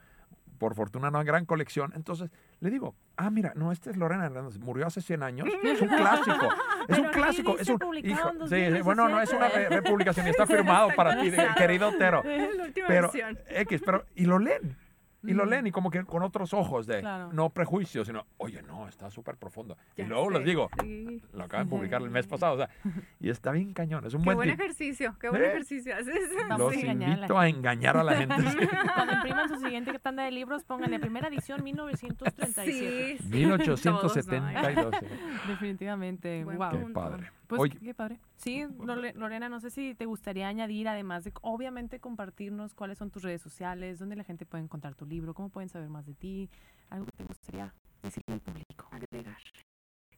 por 0.58 0.74
fortuna 0.74 1.10
una 1.10 1.24
gran 1.24 1.46
colección. 1.46 1.92
Entonces 1.96 2.32
le 2.62 2.70
digo, 2.72 2.96
ah, 3.18 3.30
mira, 3.30 3.52
no, 3.56 3.72
este 3.72 3.92
es 3.92 3.98
Lorena 3.98 4.26
Hernández, 4.26 4.58
murió 4.58 4.88
hace 4.88 5.02
100 5.02 5.22
años, 5.22 5.48
es 5.64 5.82
un 5.82 5.90
clásico, 5.90 6.46
es 6.46 6.86
Pero 6.88 7.02
un 7.04 7.10
clásico, 7.10 7.58
es 7.60 7.70
un 7.70 7.80
en 7.96 8.48
sí, 8.48 8.78
sí, 8.78 8.82
bueno, 8.82 9.08
no 9.10 9.22
es 9.22 9.30
una 9.32 9.50
2017. 9.50 9.70
re- 9.70 9.70
republicación 9.70 10.26
y 10.28 10.30
está 10.32 10.48
firmado 10.48 10.90
para 10.96 11.18
ti, 11.22 11.32
querido 11.58 11.90
Otero. 11.90 12.24
La 12.58 12.64
última 12.64 12.88
Pero 12.88 13.12
versión. 13.12 13.38
X, 13.50 13.82
pero 13.86 14.06
y 14.16 14.26
lo 14.26 14.40
leen. 14.40 14.76
Y 15.24 15.34
lo 15.34 15.46
leen 15.46 15.68
y 15.68 15.72
como 15.72 15.90
que 15.90 16.04
con 16.06 16.22
otros 16.24 16.54
ojos 16.54 16.86
de, 16.88 17.00
Claro. 17.02 17.34
no 17.34 17.50
prejuicios, 17.50 18.08
sino, 18.08 18.26
oye, 18.38 18.62
no, 18.62 18.88
está 18.88 19.10
súper 19.10 19.36
profundo. 19.36 19.76
Y 19.96 20.04
Ya 20.04 20.08
luego 20.08 20.30
les 20.30 20.42
sé, 20.44 20.46
digo, 20.50 20.70
sí. 20.82 21.22
lo 21.34 21.44
acaban 21.44 21.66
de 21.68 21.70
publicar 21.76 22.02
el 22.02 22.10
mes 22.10 22.28
pasado, 22.28 22.54
o 22.54 22.58
sea, 22.58 22.70
y 23.20 23.30
está 23.30 23.52
bien 23.52 23.74
cañón, 23.74 24.06
es 24.06 24.14
un 24.14 24.22
Qué 24.22 24.26
buen 24.26 24.38
buen 24.38 24.50
ejercicio, 24.50 25.16
qué 25.20 25.30
buen 25.30 25.42
¿Eh? 25.42 25.48
ejercicio 25.48 25.96
haces. 25.96 26.16
Los 26.58 26.74
invito 26.76 27.38
a 27.38 27.48
engañar 27.50 27.98
a 27.98 28.04
la 28.04 28.16
gente. 28.16 28.36
Cuando 28.96 29.14
impriman 29.14 29.50
su 29.50 29.56
siguiente 29.60 29.98
tanda 30.00 30.24
de 30.24 30.32
libros, 30.32 30.64
pónganle 30.64 31.00
primera 31.00 31.28
edición 31.28 31.64
1937. 31.64 32.72
Sí, 32.72 33.18
sí. 33.24 33.30
1872. 33.30 34.96
sí. 35.00 35.06
Definitivamente. 35.48 36.44
Buen 36.44 36.58
wow. 36.58 36.70
Qué 36.72 36.78
punto. 36.78 36.94
padre. 37.00 37.32
Pues 37.48 37.62
Oye, 37.62 37.78
qué 37.80 37.94
padre. 37.94 38.20
Sí, 38.36 38.64
Lore- 38.80 39.14
Lorena, 39.16 39.48
no 39.50 39.60
sé 39.62 39.70
si 39.70 39.96
te 39.96 40.06
gustaría 40.06 40.48
añadir, 40.50 40.88
además 40.88 41.24
de 41.24 41.32
obviamente 41.42 42.00
compartirnos 42.00 42.74
cuáles 42.74 42.98
son 42.98 43.10
tus 43.10 43.24
redes 43.24 43.42
sociales, 43.42 44.00
dónde 44.00 44.16
la 44.18 44.24
gente 44.26 44.46
puede 44.46 44.64
encontrar 44.64 44.96
tu 44.96 45.06
libro, 45.06 45.34
cómo 45.34 45.50
pueden 45.50 45.70
saber 45.70 45.88
más 45.90 46.06
de 46.06 46.14
ti, 46.14 46.50
algo 46.90 47.06
que 47.06 47.12
te 47.14 47.24
gustaría 47.24 47.74
decirle 48.04 48.34
al 48.34 48.42
público. 48.42 48.88
agregar. 48.92 49.38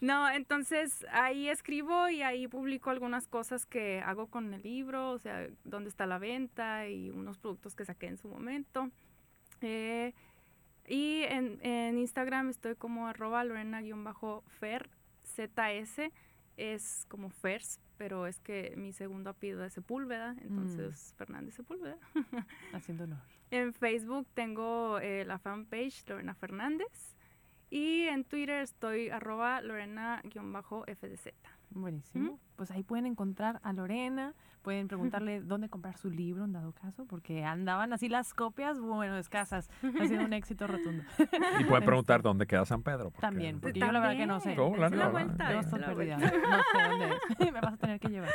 No, 0.00 0.30
entonces 0.30 1.04
ahí 1.12 1.48
escribo 1.48 2.08
y 2.08 2.22
ahí 2.22 2.48
publico 2.48 2.88
algunas 2.90 3.26
cosas 3.28 3.66
que 3.66 4.00
hago 4.00 4.28
con 4.28 4.54
el 4.54 4.62
libro, 4.62 5.10
o 5.10 5.18
sea, 5.18 5.46
dónde 5.64 5.90
está 5.90 6.06
la 6.06 6.18
venta 6.18 6.88
y 6.88 7.10
unos 7.10 7.38
productos 7.38 7.74
que 7.74 7.84
saqué 7.84 8.06
en 8.06 8.16
su 8.16 8.28
momento. 8.28 8.90
Eh, 9.60 10.14
y 10.88 11.22
en, 11.24 11.58
en 11.62 11.98
Instagram 11.98 12.48
estoy 12.48 12.76
como 12.76 13.08
arroba 13.08 13.44
lorena-fer, 13.44 14.88
ZS, 15.24 16.10
es 16.56 17.04
como 17.08 17.28
Fers, 17.28 17.78
pero 18.00 18.26
es 18.26 18.40
que 18.40 18.72
mi 18.78 18.94
segundo 18.94 19.28
apellido 19.28 19.62
es 19.62 19.74
Sepúlveda, 19.74 20.34
entonces 20.40 21.12
Fernández 21.18 21.52
Sepúlveda. 21.52 21.98
Haciendo 22.72 23.04
honor. 23.04 23.18
En 23.50 23.74
Facebook 23.74 24.26
tengo 24.32 24.98
eh, 25.00 25.26
la 25.26 25.38
fanpage 25.38 26.08
Lorena 26.08 26.32
Fernández 26.32 27.14
y 27.68 28.04
en 28.04 28.24
Twitter 28.24 28.62
estoy 28.62 29.10
arroba 29.10 29.60
Lorena-FDZ. 29.60 31.28
Buenísimo. 31.68 32.40
Pues 32.56 32.70
ahí 32.70 32.82
pueden 32.84 33.04
encontrar 33.04 33.60
a 33.64 33.74
Lorena, 33.74 34.34
pueden 34.62 34.88
preguntarle 34.88 35.40
dónde 35.42 35.68
comprar 35.68 35.96
su 35.96 36.10
libro 36.10 36.44
en 36.44 36.52
dado 36.52 36.72
caso, 36.72 37.06
porque 37.06 37.44
andaban 37.44 37.92
así 37.92 38.08
las 38.08 38.34
copias, 38.34 38.78
bueno, 38.80 39.16
escasas. 39.18 39.70
Ha 40.00 40.06
sido 40.06 40.24
un 40.24 40.32
éxito 40.32 40.66
rotundo. 40.66 41.02
Y 41.58 41.64
pueden 41.64 41.84
preguntar 41.86 42.22
dónde 42.22 42.46
queda 42.46 42.64
San 42.64 42.82
Pedro. 42.82 43.04
porque- 43.10 43.20
También, 43.20 43.60
porque 43.60 43.80
yo 43.80 43.90
la 43.92 44.00
verdad 44.00 44.16
que 44.16 44.26
no 44.26 44.40
sé. 44.40 44.54
¿Cómo? 44.54 44.76
La 44.76 44.90
Dense 44.90 44.96
la 45.04 45.08
vuelta, 45.08 45.48
Yo 45.48 45.54
dense 45.60 45.66
estoy 45.76 45.80
la 45.80 45.86
perdida. 45.86 46.16
No 46.20 46.28
sé 46.28 46.88
dónde 46.90 47.16
es. 47.46 47.52
Me 47.52 47.60
vas 47.60 47.74
a 47.74 47.76
tener 47.76 48.00
que 48.00 48.08
llevar. 48.08 48.30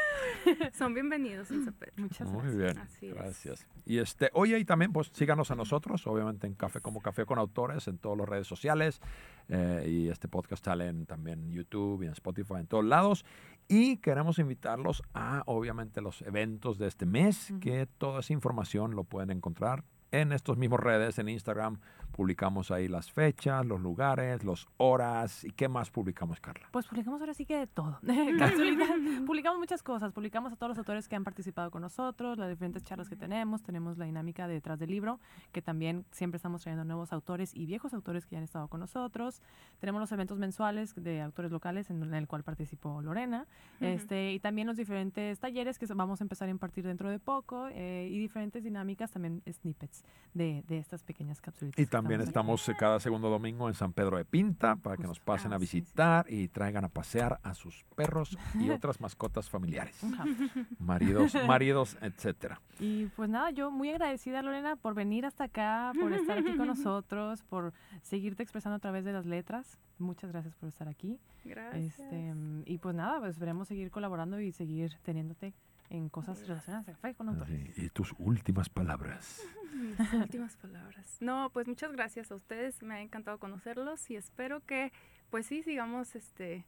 Son 0.74 0.94
bienvenidos 0.94 1.50
en 1.52 1.64
San 1.66 1.74
Pedro. 1.74 1.94
Muchas 1.98 2.30
Muy 2.32 2.42
gracias. 2.44 2.58
bien, 2.58 2.78
Así 2.80 3.08
es. 3.08 3.14
gracias. 3.16 3.68
Y 3.86 3.98
este, 4.00 4.30
oye, 4.34 4.58
y 4.60 4.66
también 4.66 4.92
pues 4.92 5.10
síganos 5.14 5.52
a 5.52 5.56
nosotros, 5.56 6.06
obviamente 6.08 6.48
en 6.48 6.56
Café 6.56 6.80
como 6.82 7.02
Café 7.02 7.26
con 7.26 7.38
Autores, 7.40 7.88
en 7.88 7.98
todas 7.98 8.18
las 8.18 8.28
redes 8.28 8.48
sociales. 8.48 9.00
eh, 9.48 9.86
y 9.88 10.10
este 10.10 10.28
podcast 10.28 10.66
sale 10.66 10.88
en, 10.88 11.06
también 11.06 11.44
en 11.44 11.52
YouTube 11.52 12.02
y 12.02 12.08
en 12.08 12.14
Spotify, 12.14 12.56
en 12.56 12.68
todos 12.68 12.84
lados. 12.86 13.26
Y 13.68 13.98
queremos 13.98 14.38
invitarlos 14.38 15.02
a, 15.14 15.42
obviamente, 15.48 16.02
los 16.02 16.22
eventos 16.22 16.78
de 16.78 16.88
este 16.88 17.06
mes, 17.06 17.54
que 17.62 17.88
toda 17.88 18.20
esa 18.20 18.34
información 18.34 18.96
lo 18.96 19.04
pueden 19.04 19.32
encontrar 19.32 19.84
en 20.12 20.32
estos 20.32 20.58
mismos 20.58 20.80
redes, 20.80 21.18
en 21.20 21.30
Instagram. 21.30 21.80
Publicamos 22.16 22.72
ahí 22.72 22.88
las 22.88 23.12
fechas, 23.12 23.66
los 23.66 23.82
lugares, 23.82 24.46
las 24.46 24.66
horas. 24.78 25.44
¿Y 25.44 25.52
qué 25.52 25.68
más 25.68 25.90
publicamos, 25.90 26.40
Carla? 26.40 26.66
Pues 26.72 26.88
publicamos 26.88 27.20
ahora 27.20 27.34
sí 27.34 27.46
que 27.46 27.58
de 27.58 27.68
todo. 27.68 28.00
Publicamos 29.26 29.60
muchas 29.60 29.84
cosas. 29.84 30.14
Publicamos 30.14 30.54
a 30.54 30.56
todos 30.56 30.70
los 30.70 30.78
autores 30.78 31.10
que 31.10 31.18
han 31.18 31.26
participado 31.26 31.72
con 31.72 31.82
nosotros, 31.82 32.38
las 32.38 32.48
diferentes 32.48 32.86
charlas 32.86 33.10
que 33.10 33.18
tenemos. 33.18 33.64
Tenemos 33.64 33.98
la 33.98 34.06
dinámica 34.06 34.48
de 34.48 34.54
detrás 34.54 34.80
del 34.80 34.92
libro, 34.92 35.20
que 35.52 35.62
también 35.62 36.06
siempre 36.12 36.38
estamos 36.38 36.62
trayendo 36.62 36.86
nuevos 36.86 37.12
autores 37.12 37.54
y 37.54 37.66
viejos 37.66 37.94
autores 37.94 38.26
que 38.26 38.36
ya 38.36 38.38
han 38.38 38.46
estado 38.46 38.70
con 38.70 38.80
nosotros. 38.80 39.42
Tenemos 39.82 40.00
los 40.00 40.10
eventos 40.14 40.38
mensuales 40.38 40.96
de 40.96 41.22
autores 41.22 41.52
locales 41.52 41.90
en 41.90 42.02
el 42.14 42.28
cual 42.30 42.44
participó 42.44 43.02
Lorena. 43.02 43.46
este, 43.82 44.32
y 44.32 44.40
también 44.40 44.68
los 44.68 44.78
diferentes 44.78 45.38
talleres 45.40 45.78
que 45.78 45.86
vamos 45.94 46.22
a 46.22 46.24
empezar 46.24 46.48
a 46.48 46.52
impartir 46.52 46.86
dentro 46.86 47.10
de 47.10 47.20
poco 47.20 47.68
eh, 47.74 48.08
y 48.10 48.18
diferentes 48.20 48.64
dinámicas, 48.64 49.12
también 49.12 49.44
snippets 49.52 50.06
de, 50.34 50.64
de 50.66 50.78
estas 50.78 51.04
pequeñas 51.04 51.42
capsulitas. 51.42 51.78
Y 51.78 51.86
que 52.05 52.05
también 52.06 52.22
estamos 52.22 52.70
eh, 52.70 52.76
cada 52.78 53.00
segundo 53.00 53.32
domingo 53.32 53.68
en 53.68 53.74
San 53.74 53.92
Pedro 53.92 54.18
de 54.18 54.26
Pinta 54.26 54.76
para 54.76 54.96
que 54.96 55.08
nos 55.08 55.20
pasen 55.20 55.54
a 55.54 55.58
visitar 55.58 56.28
y 56.30 56.50
traigan 56.50 56.86
a 56.86 56.90
pasear 56.90 57.40
a 57.42 57.56
sus 57.56 57.84
perros 57.96 58.38
y 58.60 58.70
otras 58.70 59.02
mascotas 59.02 59.50
familiares, 59.50 60.00
maridos, 60.80 61.34
maridos, 61.48 61.98
etcétera. 62.02 62.62
Y 62.80 63.08
pues 63.08 63.28
nada, 63.28 63.50
yo 63.50 63.72
muy 63.72 63.90
agradecida, 63.90 64.44
Lorena, 64.44 64.76
por 64.76 64.94
venir 64.94 65.26
hasta 65.26 65.46
acá, 65.46 65.94
por 66.00 66.14
estar 66.14 66.38
aquí 66.38 66.56
con 66.56 66.68
nosotros, 66.76 67.42
por 67.42 67.74
seguirte 68.04 68.44
expresando 68.44 68.76
a 68.76 68.80
través 68.80 69.04
de 69.04 69.12
las 69.12 69.26
letras. 69.26 69.80
Muchas 69.98 70.32
gracias 70.32 70.54
por 70.54 70.70
estar 70.70 70.88
aquí. 70.88 71.18
Gracias. 71.44 71.98
Este, 72.00 72.36
y 72.68 72.78
pues 72.78 72.94
nada, 72.94 73.18
pues 73.18 73.32
esperemos 73.32 73.68
seguir 73.68 73.90
colaborando 73.90 74.40
y 74.40 74.52
seguir 74.52 74.94
teniéndote 75.02 75.56
en 75.90 76.10
cosas 76.10 76.48
relacionadas 76.48 76.88
a 76.90 76.92
café 76.94 77.14
con 77.16 77.30
autores. 77.30 77.70
Así, 77.72 77.86
y 77.86 77.90
tus 77.90 78.14
últimas 78.18 78.70
palabras. 78.70 79.42
Mis 79.74 80.14
últimas 80.14 80.56
palabras. 80.58 81.18
No, 81.20 81.50
pues 81.52 81.68
muchas 81.68 81.92
gracias 81.92 82.32
a 82.32 82.36
ustedes. 82.36 82.82
Me 82.84 82.96
ha 82.96 83.02
encantado 83.02 83.38
conocerlos 83.40 84.10
y 84.10 84.16
espero 84.16 84.62
que, 84.62 84.92
pues 85.30 85.46
sí, 85.46 85.64
sigamos 85.64 86.16
este 86.16 86.66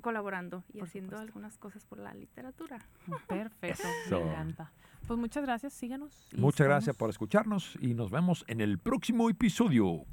colaborando 0.00 0.62
y 0.72 0.78
Por 0.78 0.86
haciendo 0.88 1.10
supuesto. 1.10 1.26
algunas 1.26 1.58
cosas 1.58 1.84
por 1.84 1.98
la 1.98 2.14
literatura. 2.14 2.78
Perfecto, 3.26 3.82
Eso. 4.06 4.24
me 4.24 4.30
encanta. 4.30 4.72
Pues 5.06 5.18
muchas 5.18 5.44
gracias, 5.44 5.72
síganos. 5.72 6.28
Muchas 6.36 6.66
gracias 6.66 6.96
por 6.96 7.10
escucharnos 7.10 7.76
y 7.80 7.94
nos 7.94 8.10
vemos 8.10 8.44
en 8.48 8.60
el 8.60 8.78
próximo 8.78 9.28
episodio. 9.28 10.04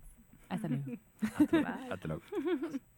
Hasta 0.50 0.68
luego. 0.68 0.86
Hasta 1.92 2.08
luego. 2.08 2.22